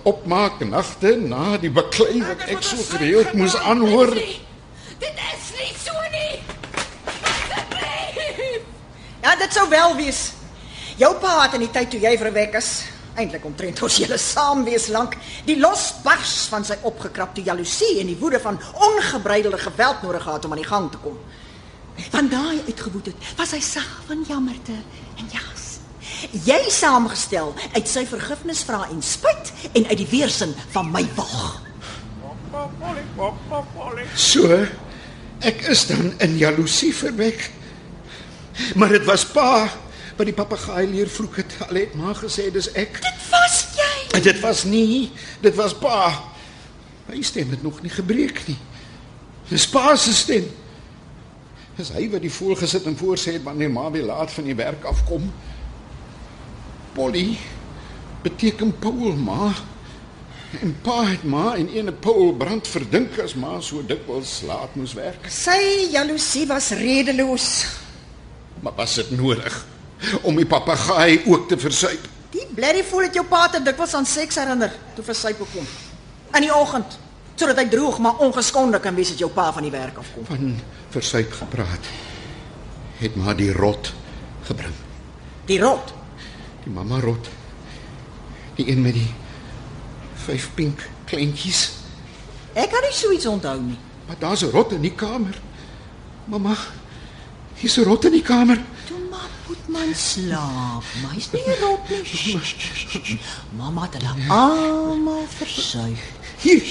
opmaak 0.03 0.59
nagte 0.67 1.15
na 1.15 1.57
die 1.57 1.71
beklei 1.71 2.19
wat 2.25 2.43
ek 2.51 2.63
so 2.63 2.83
gereeld 2.91 3.33
moes 3.39 3.55
aanhoor 3.55 4.15
Dit 4.99 5.15
is 5.15 5.45
nie 5.55 5.71
so 5.79 5.95
nie. 6.11 6.41
Ja, 9.23 9.35
dit 9.39 9.53
sou 9.53 9.63
wel 9.71 9.95
wees. 9.95 10.33
Jou 10.99 11.13
pa 11.21 11.37
het 11.45 11.55
in 11.55 11.63
die 11.63 11.71
tyd 11.71 11.91
toe 11.93 11.99
jy 12.03 12.11
verwek 12.19 12.57
is, 12.59 12.69
eintlik 13.19 13.45
omtrent 13.47 13.79
ons 13.83 13.99
hele 14.01 14.17
saam 14.19 14.65
wees 14.67 14.89
lank, 14.91 15.15
die 15.47 15.55
losbars 15.59 16.33
van 16.51 16.67
sy 16.67 16.75
opgekrapte 16.87 17.43
jaloesie 17.47 18.01
en 18.01 18.11
die 18.11 18.17
woede 18.19 18.41
van 18.43 18.59
ongebreidelde 18.89 19.59
geweld 19.63 20.03
nodig 20.03 20.23
gehad 20.27 20.45
om 20.45 20.55
aan 20.55 20.63
die 20.63 20.67
gang 20.67 20.91
te 20.91 20.99
kom. 21.03 21.15
Van 22.09 22.29
daai 22.29 22.61
uitgewoed 22.67 23.11
het, 23.11 23.31
was 23.37 23.51
hy 23.55 23.59
sag 23.63 23.87
van 24.07 24.23
jammerte 24.27 24.75
en 25.19 25.31
jas. 25.31 25.67
Jy 26.45 26.59
saamgestel 26.71 27.53
uit 27.73 27.87
sy 27.87 28.03
vergifnisvra 28.09 28.85
en 28.91 29.01
spyt 29.03 29.51
en 29.71 29.87
uit 29.87 29.97
die 30.01 30.09
weerstand 30.11 30.57
van 30.73 30.91
my 30.91 31.05
wag. 31.15 31.61
So 34.15 34.65
ek 35.45 35.61
is 35.71 35.85
dan 35.87 36.11
in 36.19 36.35
jaloesie 36.39 36.91
verwek. 36.95 37.51
Maar 38.75 38.97
dit 38.97 39.05
was 39.07 39.23
pa 39.31 39.69
wat 40.19 40.27
die 40.27 40.35
papegaai 40.35 40.87
leer 40.91 41.07
vloek 41.07 41.37
het. 41.39 41.53
Al 41.69 41.79
het 41.79 41.93
maar 41.95 42.17
gesê 42.19 42.49
dis 42.51 42.67
ek. 42.75 42.99
Dit 42.99 43.27
was 43.31 43.61
jy. 43.77 43.93
En 44.17 44.23
dit 44.25 44.39
was 44.43 44.65
nie, 44.67 45.11
dit 45.39 45.55
was 45.55 45.77
pa. 45.79 46.11
My 47.07 47.21
stem 47.23 47.53
het 47.55 47.63
nog 47.63 47.79
nie 47.81 47.93
gebreek 47.93 48.43
nie. 48.49 48.57
Dis 49.49 49.65
pa 49.71 49.95
se 49.95 50.13
stem. 50.13 50.49
Dis 51.79 51.93
hy 51.95 52.09
wat 52.11 52.25
die 52.25 52.31
voel 52.33 52.57
gesit 52.59 52.89
en 52.89 52.97
voorsê 52.99 53.37
het 53.37 53.45
wanneer 53.45 53.69
ma 53.71 53.85
weer 53.91 54.03
laat 54.09 54.33
van 54.35 54.49
die 54.49 54.55
werk 54.59 54.83
afkom. 54.89 55.29
Polly 56.91 57.37
beteken 58.25 58.73
Paul 58.83 59.15
ma. 59.15 59.53
En 60.59 60.73
pa 60.83 60.97
het 61.07 61.23
ma 61.23 61.53
en 61.55 61.69
ene 61.71 61.93
Paul 61.93 62.33
brand 62.35 62.67
verdink 62.67 63.15
as 63.23 63.37
ma 63.39 63.61
so 63.63 63.85
dikwels 63.85 64.41
laat 64.49 64.75
moes 64.75 64.97
werk. 64.97 65.29
Sy 65.31 65.87
jaloesie 65.93 66.43
was 66.51 66.73
redeloos. 66.75 67.49
Maar 68.59 68.75
was 68.75 68.99
dit 68.99 69.15
nodig 69.15 69.61
om 70.27 70.35
die 70.35 70.47
papegaai 70.49 71.21
ook 71.29 71.47
te 71.47 71.59
versuip? 71.59 72.09
Die 72.35 72.47
blerrie 72.55 72.83
voel 72.83 73.07
dit 73.07 73.21
jou 73.21 73.27
pa 73.29 73.45
te 73.47 73.63
dikwels 73.63 73.95
aan 73.95 74.09
seks 74.09 74.35
herinner 74.41 74.75
toe 74.97 75.05
versuip 75.07 75.45
kom. 75.53 75.75
In 76.35 76.49
die 76.49 76.55
oggend 76.55 76.99
sodat 77.39 77.61
hy 77.61 77.67
droog 77.71 77.99
maar 78.03 78.19
ongeskonde 78.25 78.79
kan 78.83 78.95
wees 78.95 79.13
as 79.13 79.21
jou 79.21 79.29
pa 79.31 79.47
van 79.55 79.63
die 79.63 79.71
werk 79.71 79.97
afkom. 80.01 80.25
Van 80.27 80.59
versuip 80.91 81.31
gepraat. 81.39 81.91
Het 82.99 83.15
maar 83.15 83.37
die 83.39 83.51
rot 83.55 83.93
gebring. 84.43 84.75
Die 85.47 85.59
rot. 85.61 85.93
Die 86.65 86.73
mamma 86.73 86.99
rot. 86.99 87.29
Die 88.59 88.67
een 88.67 88.81
met 88.83 88.97
die 88.97 89.07
vyf 90.25 90.49
pink 90.55 90.83
kleintjies. 91.07 91.69
Ek 92.59 92.73
kan 92.73 92.83
nie 92.83 92.95
so 92.95 93.13
iets 93.15 93.29
onthou 93.29 93.55
nie. 93.61 93.77
Maar 94.07 94.19
daar's 94.19 94.43
'n 94.43 94.51
rot 94.51 94.71
in 94.71 94.81
die 94.81 94.95
kamer. 94.95 95.39
Mamma, 96.25 96.55
hier's 97.55 97.77
'n 97.77 97.83
rot 97.83 98.05
in 98.05 98.11
die 98.11 98.21
kamer. 98.21 98.59
Toe 98.87 98.99
maar 99.09 99.29
Boetman 99.47 99.95
slaap. 99.95 100.83
Maar 101.01 101.13
hy's 101.13 101.31
nie 101.31 101.43
'n 101.45 101.59
rot 101.61 101.89
nie. 101.89 103.19
Mamma 103.55 103.81
het 103.81 103.93
hulle 103.93 104.27
almal 104.27 105.25
versuig. 105.27 105.99
Hier, 106.41 106.63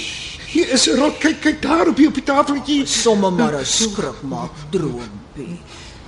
hier 0.51 0.69
is 0.69 0.87
'n 0.87 0.97
rot. 0.97 1.17
Kyk, 1.17 1.41
kyk 1.41 1.61
daar 1.61 1.87
op 1.87 1.95
die 1.95 2.07
op 2.07 2.13
die 2.13 2.23
tafeltjie. 2.23 2.85
Somme 2.85 3.29
maar 3.29 3.55
'n 3.59 3.65
skrik 3.65 4.21
maak 4.21 4.51
droompie. 4.69 5.59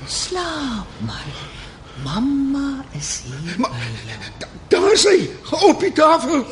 Slaap 0.08 0.88
maar. 1.06 1.60
Mamma 2.04 2.86
is 2.97 3.21
hier. 3.25 3.60
Maar 3.60 3.71
da, 4.39 4.47
daar 4.67 4.91
is 4.91 5.04
hy, 5.04 5.30
op 5.51 5.80
die 5.80 5.93
tafel. 5.93 6.45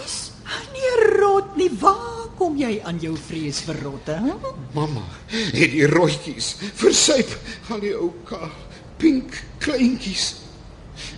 Nee, 0.74 1.18
rot 1.20 1.56
nie. 1.56 1.70
Waar 1.80 2.30
kom 2.38 2.58
jy 2.58 2.80
aan 2.84 3.00
jou 3.02 3.16
vrees 3.18 3.62
vir 3.66 3.82
rotte? 3.84 4.12
Hè? 4.12 4.34
Mamma 4.74 5.04
het 5.30 5.72
die 5.72 5.88
rotjies 5.88 6.56
versuip 6.76 7.38
aan 7.70 7.80
die 7.84 7.96
ou 7.96 8.12
kaal 8.30 8.52
pink 8.98 9.42
kleintjies. 9.64 10.36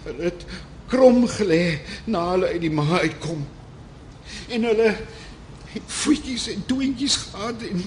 Hulle 0.05 0.29
het 0.29 0.45
krom 0.91 1.23
gelê 1.27 1.79
na 2.05 2.23
hulle 2.31 2.51
uit 2.53 2.61
die 2.61 2.71
ma 2.71 2.85
uitkom. 2.99 3.45
En 4.51 4.63
hulle 4.69 4.95
het 5.73 5.97
voetjies 6.01 6.47
en 6.51 6.63
toentjies 6.65 7.15
gehad 7.15 7.63
en 7.69 7.83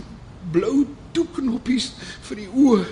blou 0.53 0.85
toeknoppies 1.17 1.93
vir 2.29 2.43
die 2.43 2.51
oë. 2.51 2.85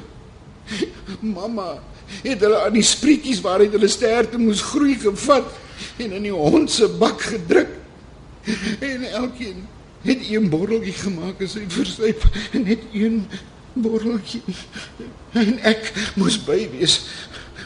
Mamma 1.21 1.75
het 2.23 2.43
hulle 2.45 2.61
aan 2.67 2.77
die 2.77 2.87
sprietjies 2.87 3.41
waaruit 3.45 3.73
hulle 3.75 3.91
sterte 3.91 4.41
moes 4.41 4.63
groei 4.73 4.97
gevat 5.01 5.49
en 6.03 6.13
in 6.19 6.29
die 6.29 6.35
hond 6.35 6.71
se 6.71 6.89
bak 7.01 7.23
gedruk. 7.33 7.79
En 8.83 9.07
elkeen 9.11 9.65
het 10.03 10.23
een 10.29 10.49
botteltjie 10.51 10.95
gemaak 10.99 11.43
as 11.45 11.55
hy 11.59 11.65
versuip 11.71 12.25
en 12.53 12.67
net 12.67 12.85
een 12.93 13.23
botteltjie. 13.73 14.43
En 15.39 15.55
ek 15.65 15.93
moes 16.21 16.37
by 16.45 16.59
wees. 16.75 16.99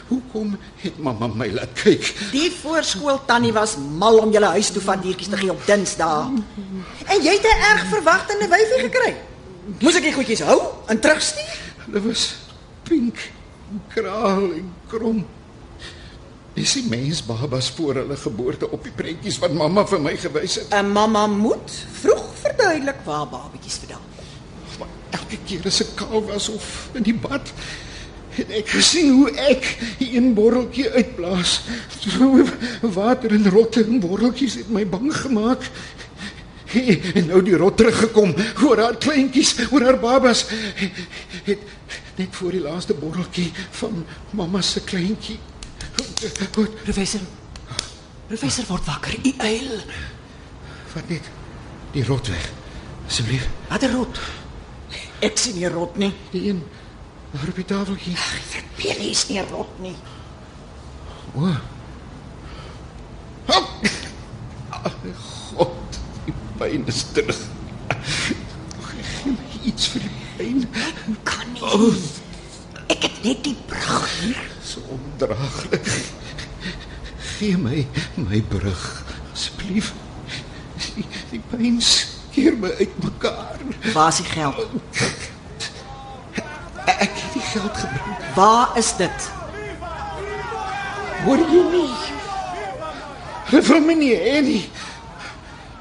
Hoekom 0.07 0.57
het 0.81 0.99
mamma 1.03 1.27
my 1.27 1.49
laat 1.51 1.73
kyk? 1.81 2.13
Die 2.31 2.51
voorskool 2.61 3.19
tannie 3.27 3.53
was 3.55 3.75
mal 3.77 4.19
om 4.23 4.31
julle 4.31 4.53
huis 4.55 4.69
toe 4.71 4.81
van 4.81 5.01
diertjies 5.03 5.31
te 5.33 5.39
gee 5.39 5.51
op 5.51 5.65
Dinsdae. 5.67 6.43
En 7.05 7.23
jy 7.23 7.33
het 7.35 7.47
'n 7.47 7.63
erg 7.71 7.87
verwagtende 7.91 8.47
wyfie 8.47 8.79
gekry. 8.87 9.15
Moes 9.79 9.95
ek 9.95 10.03
die 10.03 10.13
goedjies 10.13 10.39
hou 10.47 10.61
en 10.87 10.99
terugstuur? 10.99 11.57
Hulle 11.85 12.01
was 12.07 12.35
pink, 12.83 13.19
kraal 13.91 14.53
en 14.53 14.73
krom. 14.87 15.25
Dis 16.57 16.73
die 16.73 16.87
mensbabas 16.89 17.69
voor 17.75 17.99
hulle 18.01 18.15
geboorte 18.17 18.69
op 18.71 18.83
die 18.83 18.91
prentjies 18.95 19.37
wat 19.43 19.53
mamma 19.53 19.83
vir 19.85 19.99
my 20.01 20.15
gewys 20.17 20.55
het. 20.55 20.73
'n 20.73 20.91
Mamma 20.91 21.27
moet 21.27 21.71
vroeg 22.01 22.25
verduidelik 22.41 23.03
waar 23.03 23.27
babatjies 23.27 23.77
vandaan 23.77 24.07
kom. 24.15 24.25
Maar 24.79 24.87
elke 25.19 25.37
keer 25.45 25.65
as 25.65 25.81
ek 25.81 25.95
kaal 25.95 26.23
was 26.25 26.49
of 26.49 26.89
in 26.93 27.03
die 27.03 27.13
bad, 27.13 27.51
het 28.37 28.51
ek 28.61 28.69
gesien 28.69 29.11
hoe 29.13 29.31
ek 29.49 29.67
een 29.99 30.33
botteltjie 30.37 30.89
uitblaas. 30.93 31.61
So 31.99 32.45
water 32.81 33.33
en 33.35 33.49
rotte 33.49 33.83
en 33.83 33.99
botteltjies 34.03 34.59
het 34.61 34.69
my 34.73 34.85
bang 34.87 35.09
gemaak. 35.15 35.69
En 36.77 37.29
nou 37.29 37.41
die 37.43 37.55
rot 37.57 37.77
teruggekom 37.79 38.33
oor 38.65 38.79
haar 38.81 38.97
kleintjies, 38.99 39.55
oor 39.71 39.85
haar 39.87 39.99
babas. 39.99 40.45
Het 41.47 41.63
net 42.17 42.35
voor 42.35 42.51
die 42.51 42.61
laaste 42.61 42.93
botteltjie 42.97 43.51
van 43.79 44.03
mamma 44.31 44.61
se 44.61 44.83
kleintjie. 44.83 45.39
Professor. 46.83 47.21
Professor 48.27 48.65
word 48.67 48.85
wakker. 48.85 49.15
U 49.23 49.33
uil. 49.37 49.69
Vat 50.93 51.09
net 51.13 51.29
die 51.93 52.03
rot 52.05 52.27
weg. 52.27 52.49
Asseblief. 53.07 53.47
Wat 53.69 53.83
'n 53.83 53.93
rot. 53.95 54.19
Ek 55.19 55.37
sien 55.37 55.55
nie 55.55 55.69
rot 55.69 55.97
nie. 55.97 56.13
Die 56.31 56.49
een 56.49 56.63
daar 57.31 57.47
op 57.47 57.55
die 57.55 57.65
tafeltjie. 57.65 58.15
Verbeel 58.17 59.09
is 59.09 59.27
nie 59.27 59.41
rot 59.49 59.79
nie. 59.79 59.95
O. 61.35 61.51
Hop. 63.45 63.69
Ag, 64.69 64.95
God, 65.55 65.99
die 66.25 66.33
pyn 66.57 66.87
is 66.87 67.03
terug. 67.13 67.39
Gee 68.87 69.33
my 69.33 69.59
iets 69.67 69.89
vir 69.93 70.05
die 70.07 70.13
pyn. 70.37 70.65
Kan 71.27 71.53
nie. 71.53 71.93
Ek 72.87 73.03
het 73.03 73.23
net 73.23 73.43
die 73.43 73.55
brug 73.67 74.07
hier. 74.21 74.41
So 74.63 74.83
ondraaglik. 74.95 75.91
Gee 77.37 77.57
my 77.59 77.85
my 78.15 78.41
brug 78.49 78.83
asseblief. 79.33 79.93
Die, 80.95 81.05
die 81.31 81.41
pyn 81.51 81.81
skeer 81.83 82.57
my 82.57 82.71
uitmekaar. 82.79 83.59
Waar 83.93 84.13
is 84.13 84.21
die 84.23 84.29
geld? 84.31 85.25
Ek 86.87 87.11
het 87.11 87.33
die 87.35 87.43
geld 87.51 87.77
gebring. 87.83 88.15
Waar 88.35 88.77
is 88.79 88.93
dit? 88.99 89.29
Hoor 91.25 91.43
jy 91.51 91.63
nie? 91.73 91.91
Hulle 93.47 93.61
wil 93.67 93.85
my 93.85 93.95
nie 93.99 94.15
hê 94.15 94.41
nie. 94.45 94.63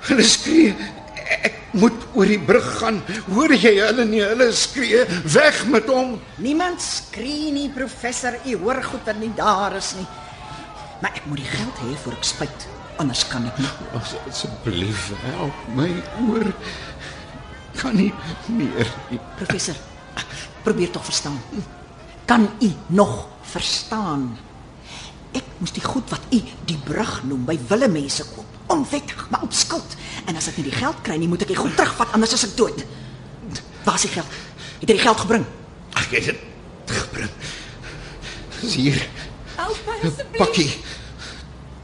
Hulle 0.07 0.27
skree 0.27 0.75
ek 1.27 1.57
moet 1.77 2.07
oor 2.15 2.31
die 2.31 2.41
brug 2.41 2.67
gaan. 2.81 3.01
Hoor 3.31 3.55
jy 3.55 3.75
hulle 3.81 4.07
nie? 4.09 4.23
Hulle 4.25 4.49
skree 4.57 5.03
weg 5.35 5.63
met 5.73 5.91
hom. 5.91 6.17
Niemand 6.43 6.83
skree 6.83 7.51
nie, 7.55 7.69
professor. 7.75 8.39
U 8.47 8.57
hoor 8.65 8.83
goed 8.87 9.05
dat 9.09 9.19
nie 9.21 9.33
daar 9.37 9.77
is 9.79 9.95
nie. 9.99 10.07
Maar 11.03 11.19
ek 11.19 11.27
moet 11.29 11.43
die 11.43 11.51
geld 11.51 11.83
hê 11.85 11.97
voor 12.05 12.17
ek 12.17 12.27
spyt. 12.27 12.69
Anders 13.03 13.27
kan 13.29 13.45
ek 13.51 13.59
nie. 13.61 13.73
As 13.99 14.15
asseblief 14.31 15.11
help 15.27 15.67
my 15.77 15.91
oor. 16.29 16.49
Kan 17.77 17.99
nie 17.99 18.13
meer 18.49 18.89
nie. 19.11 19.21
Professor, 19.37 19.77
probeer 20.67 20.91
tog 20.91 21.05
verstaan. 21.05 21.39
Kan 22.27 22.49
u 22.61 22.73
nog 22.87 23.27
verstaan? 23.43 24.39
Ek 25.37 25.45
moes 25.63 25.73
die 25.77 25.85
goed 25.85 26.11
wat 26.11 26.25
u 26.35 26.41
die 26.67 26.79
brug 26.85 27.21
noem 27.29 27.45
by 27.47 27.55
wille 27.69 27.89
mense 27.93 28.25
koop. 28.35 28.45
Onwettig, 28.73 29.27
maar 29.31 29.45
op 29.47 29.53
skuld. 29.55 29.95
En 30.27 30.37
as 30.37 30.49
ek 30.51 30.59
nie 30.59 30.67
die 30.71 30.75
geld 30.79 30.99
kry 31.07 31.19
nie, 31.21 31.29
moet 31.31 31.45
ek 31.47 31.53
die 31.55 31.59
goed 31.61 31.77
terugvat 31.79 32.15
anders 32.17 32.35
is 32.35 32.47
ek 32.49 32.57
dood. 32.59 32.83
Waar 33.87 33.95
is 34.01 34.07
die 34.09 34.15
geld? 34.17 34.35
Het 34.81 34.91
jy 34.91 34.97
die 34.97 35.05
geld 35.05 35.23
gebring? 35.23 35.47
Ek 35.97 36.11
het 36.17 36.33
dit 36.33 36.97
gebring. 36.99 37.31
Dis 38.61 38.75
hier. 38.81 38.99
Help 39.57 39.79
my 39.87 39.97
asseblief. 40.03 40.41
Pakkie 40.43 40.71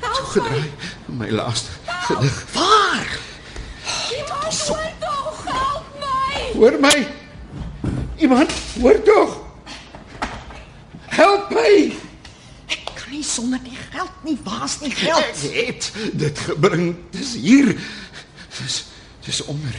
Help 0.03 0.18
my. 0.18 0.31
gedraai. 0.35 0.71
My 1.23 1.31
laaste 1.31 1.71
gedig. 2.09 2.42
Waar? 2.57 3.18
Iemand 4.18 4.59
hoor 4.66 4.90
tog, 5.07 5.45
help 5.47 5.87
my. 6.03 6.47
Hoor 6.59 6.81
my. 6.83 6.97
Iemand, 8.23 8.53
hoor 8.81 9.03
tog. 9.03 9.31
Help 11.11 11.51
my. 11.51 11.93
Ek 12.71 12.85
kan 12.95 13.11
nie 13.11 13.25
sonder 13.27 13.59
die 13.65 13.75
geld 13.91 14.13
nie. 14.25 14.37
Waar's 14.47 14.77
die 14.79 14.91
Ek 14.93 15.01
geld? 15.03 15.43
het 15.57 15.89
dit 16.23 16.39
gebring. 16.47 16.93
Dis 17.11 17.33
hier. 17.35 17.73
Dis 18.61 18.77
dis 19.27 19.41
onder 19.51 19.75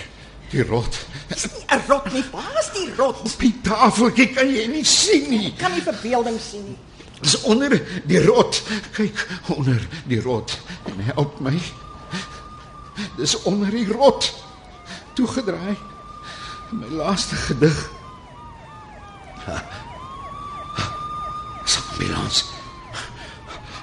die 0.51 0.63
rot. 0.67 0.99
Dis 1.31 1.45
nie 1.53 1.63
'n 1.71 1.81
rot 1.87 2.11
nie. 2.13 2.23
Waar's 2.31 2.69
die 2.73 2.89
rot? 2.97 3.19
Op 3.23 3.39
die 3.39 3.53
tafeltjie 3.63 4.27
kan 4.33 4.47
jy 4.51 4.67
nie 4.67 4.83
sien 4.85 5.29
nie. 5.29 5.47
Ek 5.47 5.57
kan 5.57 5.71
nie 5.71 5.81
verbeelding 5.81 6.39
sien 6.39 6.63
nie. 6.67 6.77
Dis 7.21 7.41
onder 7.41 7.79
die 8.05 8.21
rot. 8.25 8.61
Kyk, 8.91 9.27
onder 9.55 9.79
die 10.07 10.21
rot. 10.21 10.59
En 10.85 10.99
help 11.15 11.39
my. 11.39 11.55
Dis 13.17 13.35
onder 13.43 13.69
die 13.71 13.87
rot. 13.87 14.33
Toegedraai. 15.15 15.75
My 16.71 16.87
laaste 16.91 17.35
gedig. 17.35 17.89
Ambulans. 21.93 22.43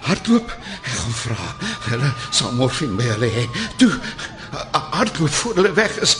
Hardloop. 0.00 0.50
Ek 0.82 0.92
gaan 0.96 1.14
vra. 1.22 1.48
Hulle 1.88 2.10
sal 2.34 2.52
morfine 2.58 2.96
by 2.98 3.06
hulle 3.14 3.28
hê. 3.34 3.44
Toe 3.80 3.90
ha- 4.52 4.86
hardloop 4.96 5.30
voor 5.40 5.54
hulle 5.60 5.72
weg 5.76 5.96
is. 6.04 6.16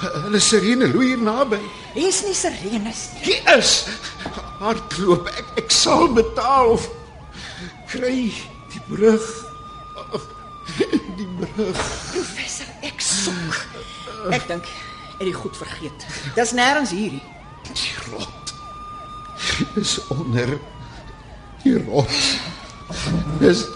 Hulle 0.00 0.40
sirene 0.42 0.88
loei 0.92 1.14
naby. 1.20 1.58
Hier's 1.94 2.22
nie 2.26 2.34
sirenes 2.36 3.04
nie. 3.14 3.24
Hier 3.32 3.56
is 3.58 3.72
hardloop. 4.62 5.28
Ek 5.38 5.52
ek 5.64 5.70
sal 5.74 6.08
betaal. 6.16 6.78
Kry 7.90 8.28
die 8.72 8.82
brug. 8.88 9.24
Die 11.18 11.28
brug. 11.38 11.78
Professor, 12.12 12.68
ek 12.86 13.00
soek. 13.02 13.62
Ek 14.34 14.44
dink 14.50 14.66
ek 14.68 15.22
het 15.22 15.26
die 15.30 15.34
goed 15.34 15.56
vergeet. 15.58 16.04
Dis 16.36 16.52
nêrens 16.54 16.92
hier 16.94 17.16
nie. 17.18 17.24
Die 17.72 17.94
rot. 18.10 18.47
Dis 19.74 20.06
onder 20.08 20.58
die 21.62 21.84
rot. 21.84 22.10
Dis 23.38 23.66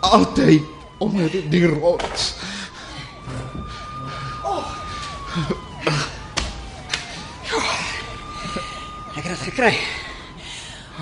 altyd 0.00 0.62
onder 0.98 1.30
die 1.50 1.66
rot. 1.66 2.34
Ek 9.16 9.24
het 9.24 9.32
dit 9.32 9.44
gekry. 9.48 9.78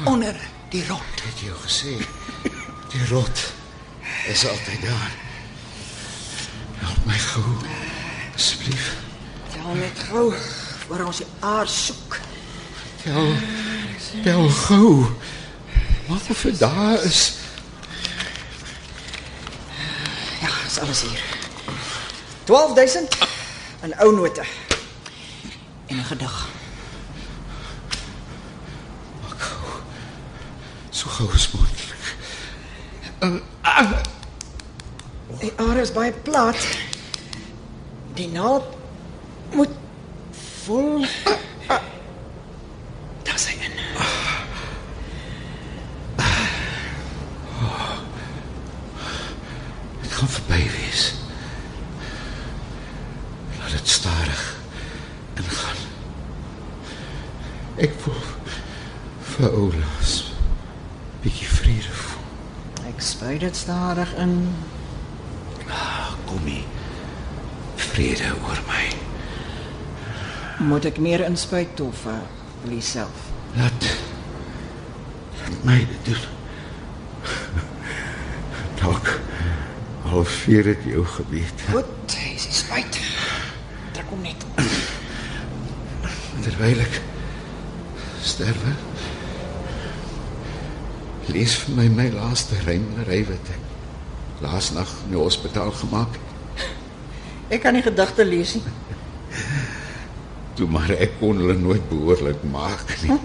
Onder 0.04 0.36
die 0.68 0.86
rot. 0.88 1.22
Het 1.22 1.44
jy 1.46 1.54
gesê? 1.64 1.94
Die 2.94 3.06
rot 3.10 3.52
is 4.30 4.46
altyd 4.48 4.82
daar. 4.82 5.12
Help 6.82 7.06
my 7.06 7.18
gou. 7.18 7.44
Asseblief. 8.34 8.96
Ja, 9.54 9.72
net 9.72 9.98
gou 10.08 10.32
waar 10.88 11.06
ons 11.06 11.22
die 11.22 11.30
aar 11.40 11.68
soek. 11.68 12.18
Tel. 13.02 13.34
Tel 14.22 14.48
gou. 14.48 15.06
Wat 16.06 16.20
dit 16.42 16.58
daar 16.58 17.02
is? 17.02 17.34
Ja, 20.40 20.48
is 20.66 20.78
alles 20.78 21.02
hier. 21.02 21.22
12000 22.44 23.16
in 23.82 23.94
ou 23.98 24.14
note. 24.14 24.44
En 25.86 25.96
'n 25.96 26.04
gedig. 26.04 26.48
So 30.90 31.08
gou 31.08 31.32
as 31.32 31.50
moontlik. 31.50 32.14
Die 35.38 35.52
aar 35.56 35.76
is 35.76 35.92
baie 35.92 36.12
plat. 36.12 36.56
Die 38.14 38.28
naald 38.28 38.64
moet 39.52 39.68
vol 40.64 41.06
Daar 41.66 41.82
vir 59.44 59.56
Oulaas 59.60 60.12
bietjie 61.20 61.48
vrede 61.48 61.92
voel. 61.92 62.20
Ek 62.88 63.02
spuit 63.04 63.42
dit 63.42 63.56
stadig 63.56 64.12
in. 64.20 64.32
Kom 66.24 66.46
hier. 66.48 66.64
Vrede 67.76 68.30
oor 68.44 68.60
my. 68.68 68.84
Moet 70.64 70.88
ek 70.88 71.00
meer 71.02 71.24
inspuit 71.26 71.80
of 71.84 72.06
uh, 72.08 72.16
wil 72.62 72.76
jy 72.76 72.80
self? 72.84 73.26
Laat 73.58 73.88
laat 75.42 75.60
my 75.68 75.76
dit 75.92 76.08
doen. 76.08 76.24
Dalk 78.80 79.12
al 80.08 80.24
vier 80.38 80.72
dit 80.72 80.88
jou 80.94 81.04
gebied. 81.18 81.68
Goed, 81.74 82.16
is 82.32 82.48
die 82.48 82.58
spuit. 82.62 83.00
Druk 83.92 84.08
hom 84.14 84.24
net. 84.24 84.48
Terwyl 86.48 86.84
ek 86.88 87.00
sterwe. 88.24 88.76
Lees 91.34 91.56
vir 91.64 91.74
my 91.74 91.84
my 91.90 92.04
laaste 92.14 92.54
rymlery 92.62 93.24
wat 93.26 93.48
ek 93.50 94.42
laas 94.44 94.68
nag 94.70 94.90
in 95.02 95.16
die 95.16 95.18
hospitaal 95.18 95.72
gemaak 95.74 96.14
het. 96.14 96.66
Ek 97.56 97.64
kan 97.64 97.74
nie 97.74 97.82
gedagte 97.82 98.22
lees 98.22 98.52
nie. 98.54 98.74
Toe 100.54 100.68
maar 100.70 100.92
ek 100.94 101.16
kon 101.18 101.40
hulle 101.42 101.56
nooit 101.58 101.88
behoorlik 101.90 102.44
maak 102.52 102.86
nie. 103.02 103.18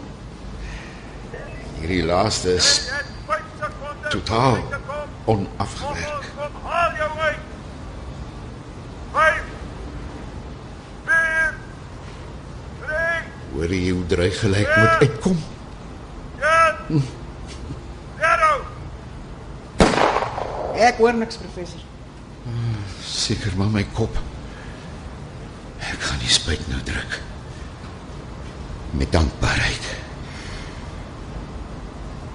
Hierdie 1.83 2.01
laaste 2.09 2.55
is 2.57 2.71
totaal 4.09 4.57
onafgewerk. 5.29 6.25
Hoor 13.53 13.77
jy 13.77 13.85
hoe 13.93 14.03
dreig 14.17 14.41
gelyk 14.41 14.75
moet 14.81 15.05
uitkom? 15.05 15.41
Een. 16.89 17.01
Zero. 17.05 17.18
Ek 20.79 20.99
hoor 21.03 21.13
niks 21.13 21.39
professor. 21.41 21.81
Seker 23.03 23.55
maar 23.59 23.71
my 23.73 23.83
kop. 23.93 24.15
Ek 25.83 25.99
gaan 26.07 26.21
die 26.23 26.31
spuit 26.31 26.63
nou 26.71 26.79
druk. 26.87 27.19
Met 28.95 29.11
dankbaarheid. 29.11 29.91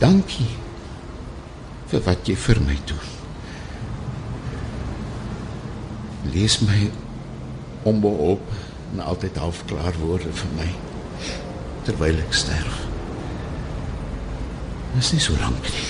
Dankie 0.02 0.50
vir 1.88 2.04
wat 2.04 2.28
jy 2.28 2.36
vir 2.44 2.60
my 2.66 2.76
doen. 2.88 3.10
Lees 6.34 6.60
my 6.64 6.78
onbeholp 7.88 8.44
en 8.92 9.04
altyd 9.04 9.40
halfklaar 9.40 9.96
woorde 10.02 10.32
vir 10.32 10.56
my 10.58 10.70
terwyl 11.84 12.20
ek 12.20 12.36
sterf. 12.36 12.80
Dis 14.94 15.12
nie 15.12 15.22
so 15.22 15.36
lank 15.40 15.64
nie. 15.68 15.86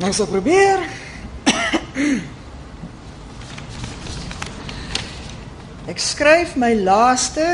Nou 0.00 0.12
sal 0.16 0.28
probeer. 0.28 0.84
Ek 5.86 6.00
skryf 6.02 6.56
my 6.60 6.74
laaste 6.76 7.46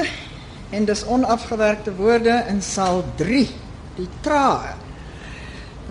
en 0.75 0.87
dis 0.89 1.05
onafgewerkte 1.07 1.93
woorde 1.95 2.45
in 2.51 2.59
saal 2.65 3.05
3, 3.21 3.45
die 4.01 4.09
trae. 4.25 4.73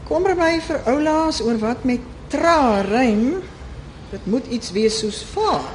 Bekommer 0.02 0.36
my 0.36 0.58
vir 0.66 0.82
oulaas 0.92 1.40
oor 1.46 1.62
wat 1.62 1.86
met 1.88 2.04
tra 2.34 2.82
rym. 2.84 3.40
Dit 4.12 4.28
moet 4.28 4.50
iets 4.52 4.74
wees 4.76 5.00
soos 5.00 5.22
vaar. 5.32 5.72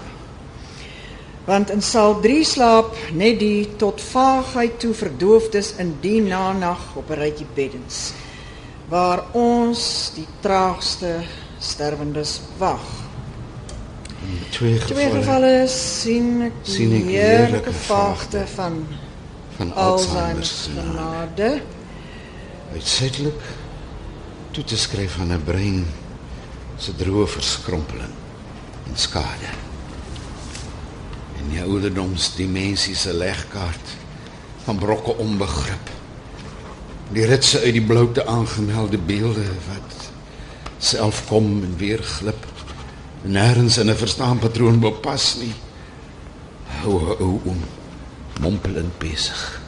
Want 1.46 1.70
in 1.72 1.80
saal 1.80 2.20
3 2.20 2.44
slaap 2.44 2.92
net 3.16 3.40
die 3.40 3.76
tot 3.80 4.02
vaagheid 4.02 4.76
toe 4.82 4.92
verdoofdes 4.92 5.76
in 5.80 5.96
die 6.04 6.20
nanag 6.20 6.92
op 6.96 7.08
'n 7.10 7.20
rytjie 7.24 7.48
beddens 7.54 8.12
waar 8.88 9.24
ons 9.34 10.12
die 10.14 10.26
traagste 10.40 11.24
sterwendes 11.58 12.40
wag. 12.58 12.84
Twee 14.50 14.78
gevalle, 14.78 14.94
Twee 14.94 15.10
gevalle 15.10 15.68
sien 15.68 16.30
ek 16.48 16.62
die 16.64 16.72
Sien 16.72 16.94
ek 16.96 17.10
heerlike 17.10 17.72
vaagte 17.86 18.46
van 18.54 18.80
van 19.56 19.72
Alzheimer 19.72 20.42
Alzheimer's 20.44 20.68
genade. 20.74 21.50
Uitsetlik 22.72 23.40
toe 24.50 24.64
te 24.64 24.76
skryf 24.76 25.18
aan 25.20 25.32
'n 25.32 25.44
brein 25.44 25.86
se 26.76 26.92
droë 26.96 27.26
verskrompeling 27.26 28.12
en 28.86 28.96
skade. 28.96 29.52
En 31.38 31.48
die 31.50 31.62
ouderdomsdimensie 31.62 32.94
se 32.94 33.12
legkaart 33.12 33.96
van 34.64 34.78
brokke 34.78 35.16
onbegrip. 35.16 35.90
Die 37.12 37.24
ritse 37.24 37.60
uit 37.60 37.72
die 37.72 37.84
bloute 37.84 38.26
aangemelde 38.26 38.98
beelde 38.98 39.44
wat 39.68 40.05
self 40.78 41.26
kom 41.28 41.62
en 41.62 41.76
weer 41.76 42.02
glip. 42.02 42.46
Nêrens 43.22 43.78
in 43.78 43.90
'n 43.90 43.96
verstaanpatroon 43.96 44.80
bepas 44.80 45.36
nie. 45.36 45.54
Hou 46.82 47.16
ou 47.18 47.40
om 47.44 47.64
mompelend 48.40 48.98
besig. 48.98 49.60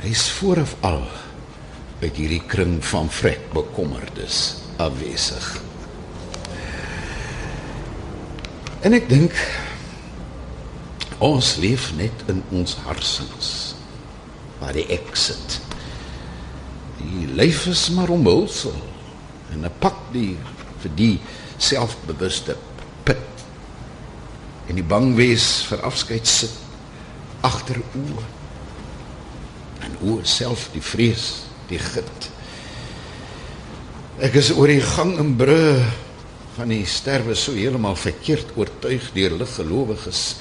Hy's 0.00 0.30
vooraf 0.30 0.76
al 0.80 1.06
uit 2.00 2.16
hierdie 2.16 2.42
kring 2.46 2.84
van 2.84 3.10
vrek 3.10 3.52
bekommerdes 3.52 4.56
afwesig. 4.76 5.60
En 8.80 8.92
ek 8.92 9.08
dink 9.08 9.32
ons 11.18 11.56
leef 11.56 11.92
net 11.96 12.24
in 12.28 12.42
ons 12.50 12.76
harsens 12.84 13.74
waar 14.58 14.72
die 14.76 14.86
ek 14.92 15.16
sit. 15.16 15.60
Die 16.98 17.28
lyf 17.32 17.66
is 17.66 17.88
maar 17.90 18.12
omhulsel 18.12 18.76
en 19.54 19.64
'n 19.64 19.78
pakdier 19.78 20.36
vir 20.82 20.92
die 20.96 21.20
selfbewuste 21.58 22.56
pit. 23.04 23.44
En 24.68 24.74
die 24.74 24.86
bang 24.86 25.14
wees 25.16 25.64
vir 25.68 25.82
afskeid 25.82 26.26
sit 26.26 26.52
agter 27.40 27.80
oë. 27.94 28.24
En 29.84 29.98
oë 30.02 30.24
self 30.24 30.70
die 30.72 30.82
vrees, 30.82 31.44
die 31.68 31.78
git. 31.78 32.30
Ek 34.22 34.34
is 34.34 34.52
oor 34.54 34.70
die 34.70 34.80
gang 34.80 35.18
en 35.18 35.36
brû 35.36 35.82
van 36.54 36.70
die 36.70 36.84
sterwe 36.86 37.34
so 37.34 37.56
heeltemal 37.56 37.96
verkeerd 37.98 38.52
oortuig 38.56 39.08
deur 39.16 39.32
liggelowiges 39.40 40.36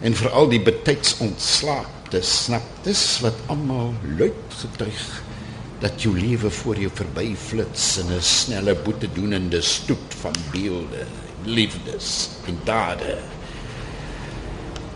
en 0.00 0.14
veral 0.14 0.46
die 0.52 0.62
betyds 0.62 1.16
ontslaapte 1.24 2.22
snap 2.22 2.68
dis 2.84 3.02
wat 3.24 3.36
almal 3.52 3.90
luid 4.16 4.54
getuig 4.62 5.02
dat 5.80 6.02
jou 6.02 6.12
lewe 6.18 6.50
voor 6.50 6.78
jou 6.78 6.90
verby 6.94 7.34
flits 7.36 7.98
in 7.98 8.12
'n 8.12 8.22
snelle 8.22 8.74
boete 8.74 9.08
doenende 9.12 9.60
stoet 9.60 10.14
van 10.20 10.34
beelde, 10.52 11.06
liefdes 11.44 12.28
en 12.46 12.58
dade. 12.64 13.18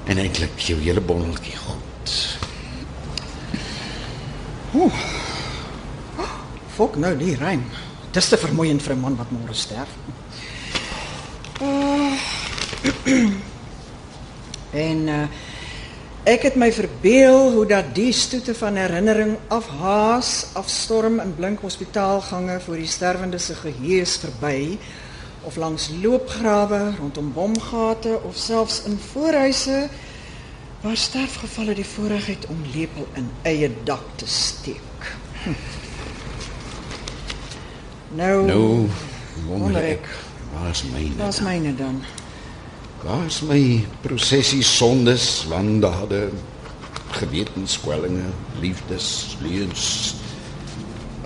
En 0.05 0.19
eintlik 0.19 0.59
jou 0.59 0.81
hele 0.81 1.01
bondeltjie 1.01 1.57
goed. 1.57 2.39
Fok 6.75 6.97
nou 6.97 7.17
die 7.17 7.37
rym. 7.37 7.65
Dis 8.11 8.29
te 8.29 8.37
vermoeiend 8.37 8.83
vir 8.83 8.95
'n 8.95 9.01
man 9.01 9.17
wat 9.17 9.31
môre 9.31 9.55
sterf. 9.55 9.89
Uh, 11.63 12.19
en 14.71 15.09
uh, 15.09 15.27
Ek 16.25 16.41
het 16.47 16.55
my 16.57 16.71
verbeel 16.73 17.51
hoe 17.53 17.67
dat 17.69 17.91
die 17.93 18.13
stoete 18.17 18.55
van 18.57 18.79
herinnering 18.81 19.35
afhaas, 19.53 20.47
afstorm 20.57 21.19
in 21.21 21.35
blink 21.37 21.61
hospitaalgange 21.61 22.55
voor 22.65 22.81
die 22.81 22.89
sterwende 22.89 23.39
se 23.39 23.53
geheue 23.55 24.07
verby 24.07 24.79
of 25.45 25.57
langs 25.61 25.91
loopgrawe 26.03 26.95
rondom 26.97 27.29
bomgate 27.33 28.17
of 28.25 28.37
selfs 28.41 28.83
in 28.89 28.97
voorhuise 29.11 29.89
waar 30.81 30.97
sterfgevalle 30.97 31.75
die 31.77 31.85
voorreg 31.85 32.27
het 32.27 32.47
om 32.49 32.65
lepel 32.73 33.05
in 33.21 33.29
eie 33.43 33.69
dak 33.85 34.05
te 34.17 34.27
steek. 34.27 35.13
Hm. 35.45 35.51
Nou, 38.15 38.45
Nou 38.47 38.89
Wonder 39.47 39.83
ek. 39.83 39.91
ek, 39.99 40.09
waar's 40.55 40.85
myne? 40.89 41.17
daar's 41.17 41.37
dan? 41.43 41.47
myne 41.47 41.75
dan. 41.75 41.97
Waar's 43.05 43.43
my 43.45 43.85
prosesie 44.01 44.63
sondes, 44.63 45.45
wandade, 45.49 46.31
gewetenskwellinge, 47.13 48.31
liefdes, 48.61 49.37
leuns, 49.45 50.15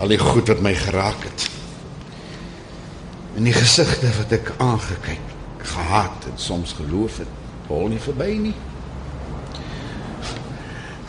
al 0.02 0.10
die 0.10 0.18
goed 0.18 0.50
wat 0.50 0.64
my 0.64 0.72
geraak 0.74 1.22
het. 1.22 1.46
En 3.38 3.46
die 3.46 3.54
gesigte 3.54 4.10
wat 4.16 4.34
ek 4.34 4.50
aangekyk, 4.58 5.30
gehaat 5.70 6.26
en 6.26 6.34
soms 6.42 6.74
geloof 6.80 7.22
het, 7.22 7.30
hol 7.70 7.86
nie 7.94 8.02
verby 8.02 8.32
nie. 8.48 8.56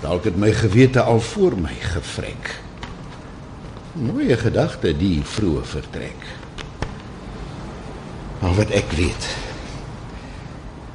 Dalk 0.06 0.30
het 0.30 0.38
my 0.38 0.54
gewete 0.54 1.02
al 1.02 1.20
voor 1.34 1.58
my 1.58 1.74
gevrek. 1.82 2.56
Mooie 3.98 4.38
gedagte 4.38 4.94
die 4.94 5.18
vroeë 5.26 5.66
vertrek. 5.74 6.34
Maar 8.40 8.60
wat 8.62 8.70
ek 8.70 8.94
weet, 8.94 9.34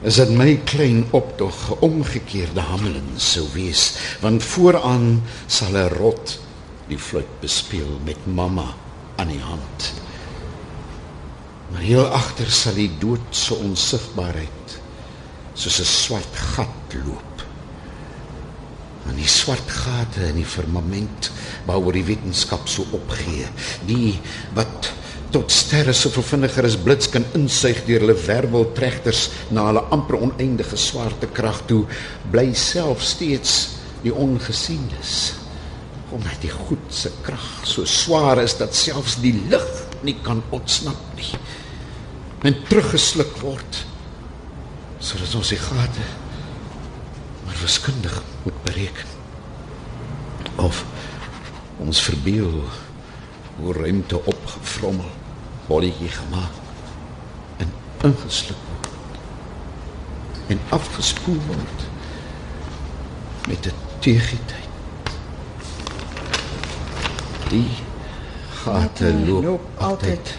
is 0.05 0.19
dat 0.21 0.29
my 0.37 0.61
klein 0.69 1.07
optog 1.17 1.57
'n 1.71 1.81
omgekeerde 1.81 2.61
Hamelin 2.61 3.17
sou 3.17 3.47
wees, 3.53 3.97
want 4.21 4.43
vooraan 4.43 5.23
sal 5.47 5.73
'n 5.73 5.89
rot 5.89 6.39
die 6.89 6.99
fluit 6.99 7.41
bespeel 7.41 8.01
met 8.05 8.27
mamma 8.27 8.75
aan 9.17 9.29
die 9.29 9.41
hand. 9.41 9.93
Maar 11.71 11.81
heel 11.81 12.07
agter 12.07 12.51
sal 12.51 12.75
die 12.75 12.93
dood 12.99 13.25
se 13.31 13.55
onsigbaarheid 13.55 14.81
soos 15.55 15.81
'n 15.81 15.85
swart 15.85 16.37
gat 16.37 16.95
loop. 17.07 17.35
En 19.09 19.17
die 19.17 19.29
swart 19.29 19.71
gate 19.71 20.27
in 20.29 20.35
die 20.35 20.47
firmament 20.49 21.31
waaroor 21.65 21.93
die 21.93 22.05
wetenskap 22.05 22.69
so 22.69 22.87
opgee, 22.91 23.47
die 23.87 24.21
wat 24.53 24.93
tot 25.35 25.51
sterre 25.51 25.91
so 25.97 26.13
vinniger 26.23 26.67
as 26.69 26.77
blits 26.79 27.09
kan 27.11 27.25
insuig 27.35 27.81
deur 27.89 28.05
hulle 28.05 28.15
werveltregters 28.15 29.25
na 29.51 29.65
hulle 29.67 29.83
amper 29.95 30.21
oneindige 30.23 30.79
swaartekrag 30.79 31.65
toe, 31.67 31.81
bly 32.31 32.53
self 32.55 33.03
steeds 33.03 33.55
die 34.05 34.13
ongesiendes. 34.15 35.35
Omdat 36.15 36.39
die 36.45 36.53
goed 36.55 36.87
se 36.95 37.11
krag 37.27 37.49
so 37.67 37.83
swaar 37.89 38.39
is 38.45 38.55
dat 38.61 38.77
selfs 38.79 39.17
die 39.25 39.35
lig 39.51 39.67
nie 40.07 40.15
kan 40.23 40.45
ontsnap 40.55 41.03
nie. 41.19 41.33
En 42.47 42.55
teruggesluk 42.69 43.35
word 43.43 43.81
sodat 45.03 45.35
ons 45.35 45.51
die 45.51 45.59
gate 45.59 46.07
maar 47.43 47.59
wiskundig 47.61 48.23
moet 48.45 48.63
bereken. 48.69 49.11
Of 50.63 50.85
ons 51.83 51.99
verbeel 52.07 52.63
hoe 53.59 53.75
ruimte 53.75 54.23
opgevrommel, 54.31 55.11
bolletjie 55.67 56.09
gemaak 56.09 56.51
en 57.57 57.73
ingesluk 58.03 58.61
word 58.69 58.85
en 60.47 60.61
afgespoel 60.69 61.41
word 61.47 61.87
met 63.49 63.67
'n 63.67 63.73
teëgetyd. 63.99 64.63
Die 67.49 67.71
gate 68.65 69.15
loop, 69.27 69.43
loop 69.45 69.67
altyd 69.77 70.37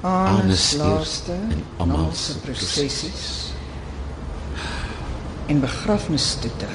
aan 0.00 0.40
die 0.40 0.50
eers 0.50 0.72
laaste 0.76 1.32
en 1.32 1.64
almal 1.76 2.12
se 2.14 2.38
prosessies 2.38 3.52
en 5.46 5.60
begrafnisstoete 5.60 6.66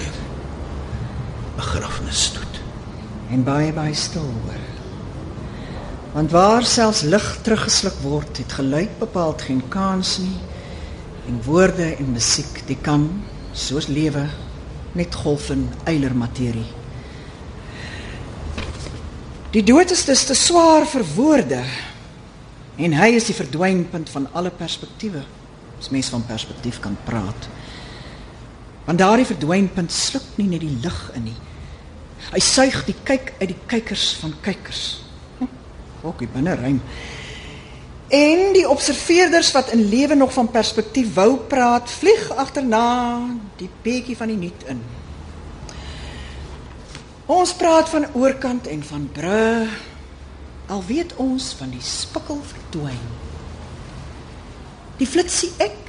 begrafnisstoet. 1.55 2.59
en 3.29 3.43
baie 3.43 3.73
baie 3.73 3.93
stil 3.93 4.21
hoor. 4.21 4.74
Want 6.15 6.31
waar 6.31 6.63
selfs 6.63 7.01
lig 7.01 7.23
teruggesluk 7.43 7.97
word, 7.99 8.37
het 8.37 8.53
geluid 8.55 8.93
bepaald 9.01 9.41
geen 9.41 9.59
kans 9.67 10.13
nie 10.23 10.37
en 11.27 11.41
woorde 11.43 11.89
en 11.97 12.13
musiek 12.15 12.61
die 12.69 12.77
kan 12.79 13.09
soos 13.51 13.89
lewe 13.91 14.23
net 14.95 15.15
golf 15.25 15.49
in 15.51 15.67
eiler 15.83 16.15
materie. 16.15 16.69
Die 19.51 19.63
dood 19.63 19.91
is 19.91 20.07
dus 20.07 20.23
te 20.23 20.39
swaar 20.39 20.87
vir 20.87 21.03
woorde 21.17 21.61
en 22.79 22.95
hy 22.95 23.11
is 23.19 23.27
die 23.27 23.35
verdwynpunt 23.35 24.15
van 24.15 24.31
alle 24.31 24.55
perspektiewe. 24.55 25.27
As 25.75 25.91
mens 25.91 26.15
van 26.15 26.23
perspektief 26.23 26.79
kan 26.79 26.95
praat. 27.03 27.51
Want 28.87 29.03
daardie 29.03 29.27
verdwynpunt 29.35 29.91
sluk 29.91 30.37
nie 30.39 30.47
net 30.47 30.63
die 30.63 30.77
lig 30.79 31.07
in 31.19 31.27
nie. 31.33 31.39
Hy 32.31 32.39
suig 32.39 32.85
die 32.87 33.01
kyk 33.03 33.35
uit 33.41 33.49
die 33.51 33.63
kykers 33.67 34.13
van 34.23 34.39
kykers. 34.45 35.03
Ook 36.05 36.21
die 36.21 36.29
binneruim. 36.29 36.81
En 38.13 38.53
die 38.53 38.67
observeerders 38.69 39.51
wat 39.51 39.71
in 39.73 39.87
lewe 39.89 40.15
nog 40.15 40.33
van 40.33 40.51
perspektief 40.51 41.13
wou 41.13 41.37
praat, 41.49 41.89
vlieg 41.89 42.29
agterna 42.37 43.19
die 43.57 43.69
peetjie 43.81 44.17
van 44.17 44.29
die 44.29 44.37
nuut 44.37 44.67
in. 44.69 44.83
Ons 47.25 47.55
praat 47.57 47.89
van 47.89 48.05
oorkant 48.13 48.67
en 48.67 48.83
van 48.85 49.09
bru. 49.11 49.65
Al 50.69 50.83
weet 50.85 51.15
ons 51.21 51.53
van 51.57 51.73
die 51.73 51.81
spikkel 51.81 52.37
verdwyn. 52.45 53.01
Die 55.01 55.07
flitsie 55.09 55.49
ek 55.57 55.81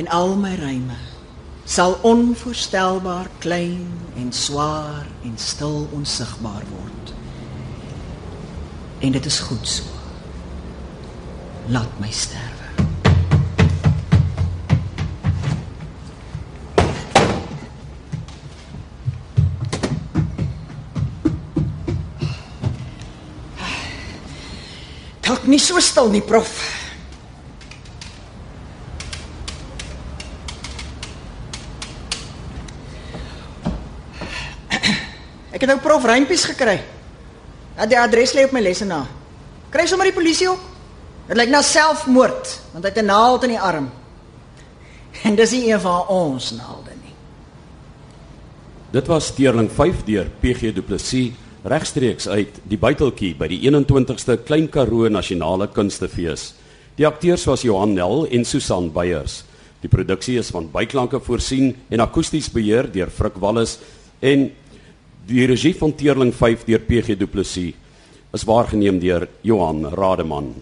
en 0.00 0.08
al 0.08 0.36
my 0.38 0.54
ryme 0.60 0.98
sal 1.64 1.98
onvoorstelbaar 2.02 3.28
klein 3.38 3.90
en 4.18 4.32
swaar 4.32 5.06
en 5.22 5.34
stil 5.38 5.86
onsigbaar 5.94 6.64
word. 6.70 7.11
En 9.02 9.10
dit 9.10 9.24
is 9.24 9.38
goed 9.38 9.68
so. 9.68 9.82
Laat 11.66 11.98
my 11.98 12.10
sterwe. 12.10 12.68
Dalk 25.20 25.46
nie 25.50 25.58
so 25.58 25.82
stil 25.82 26.14
nie, 26.14 26.22
prof. 26.22 26.54
Ek 35.50 35.58
het 35.58 35.66
nou 35.66 35.80
prof 35.82 36.06
Reimpies 36.06 36.46
gekry. 36.54 36.78
Ja, 37.76 37.86
die 37.86 37.98
adres 37.98 38.34
lê 38.36 38.44
op 38.44 38.52
my 38.52 38.60
lesenaar. 38.60 39.08
Kry 39.72 39.86
sommer 39.88 40.10
die 40.10 40.16
polisie 40.16 40.48
ook. 40.50 40.70
Dit 41.28 41.38
lyk 41.38 41.52
na 41.52 41.62
selfmoord, 41.62 42.58
want 42.72 42.84
hy 42.84 42.90
het 42.90 42.98
'n 42.98 43.06
naald 43.06 43.44
in 43.44 43.54
die 43.54 43.60
arm. 43.60 43.90
En 45.22 45.34
dis 45.34 45.52
nie 45.52 45.72
een 45.72 45.80
van 45.80 46.06
ons 46.08 46.50
naalde 46.50 46.90
nie. 47.02 47.14
Dit 48.90 49.06
was 49.06 49.26
Steerling 49.26 49.70
5 49.70 50.04
deur 50.04 50.26
PG 50.40 50.74
Du 50.74 50.82
Plessis 50.82 51.32
regstreeks 51.62 52.28
uit 52.28 52.58
die 52.64 52.78
Buiteltjie 52.78 53.34
by 53.38 53.46
die 53.46 53.60
21ste 53.70 54.36
Klein 54.44 54.68
Karoo 54.68 55.08
Nasionale 55.08 55.68
Kunstefees. 55.68 56.54
Die 56.96 57.06
akteurs 57.06 57.44
was 57.44 57.62
Johan 57.62 57.94
Nel 57.94 58.26
en 58.26 58.44
Susan 58.44 58.90
Beyers. 58.92 59.44
Die 59.80 59.88
produksie 59.90 60.38
is 60.38 60.50
van 60.50 60.68
byklanke 60.70 61.20
voorsien 61.20 61.76
en 61.90 62.00
akoesties 62.00 62.50
beheer 62.50 62.90
deur 62.92 63.10
Frik 63.10 63.38
Wallis 63.42 63.78
en 64.20 64.50
die 65.26 65.46
regie 65.46 65.74
van 65.78 65.94
Teerling 65.94 66.32
5 66.34 66.64
deur 66.66 66.82
PG 66.82 67.16
Du 67.18 67.26
Plessis 67.30 67.74
is 68.32 68.44
waargeneem 68.48 68.98
deur 68.98 69.28
Johan 69.42 69.84
Rademan. 69.94 70.54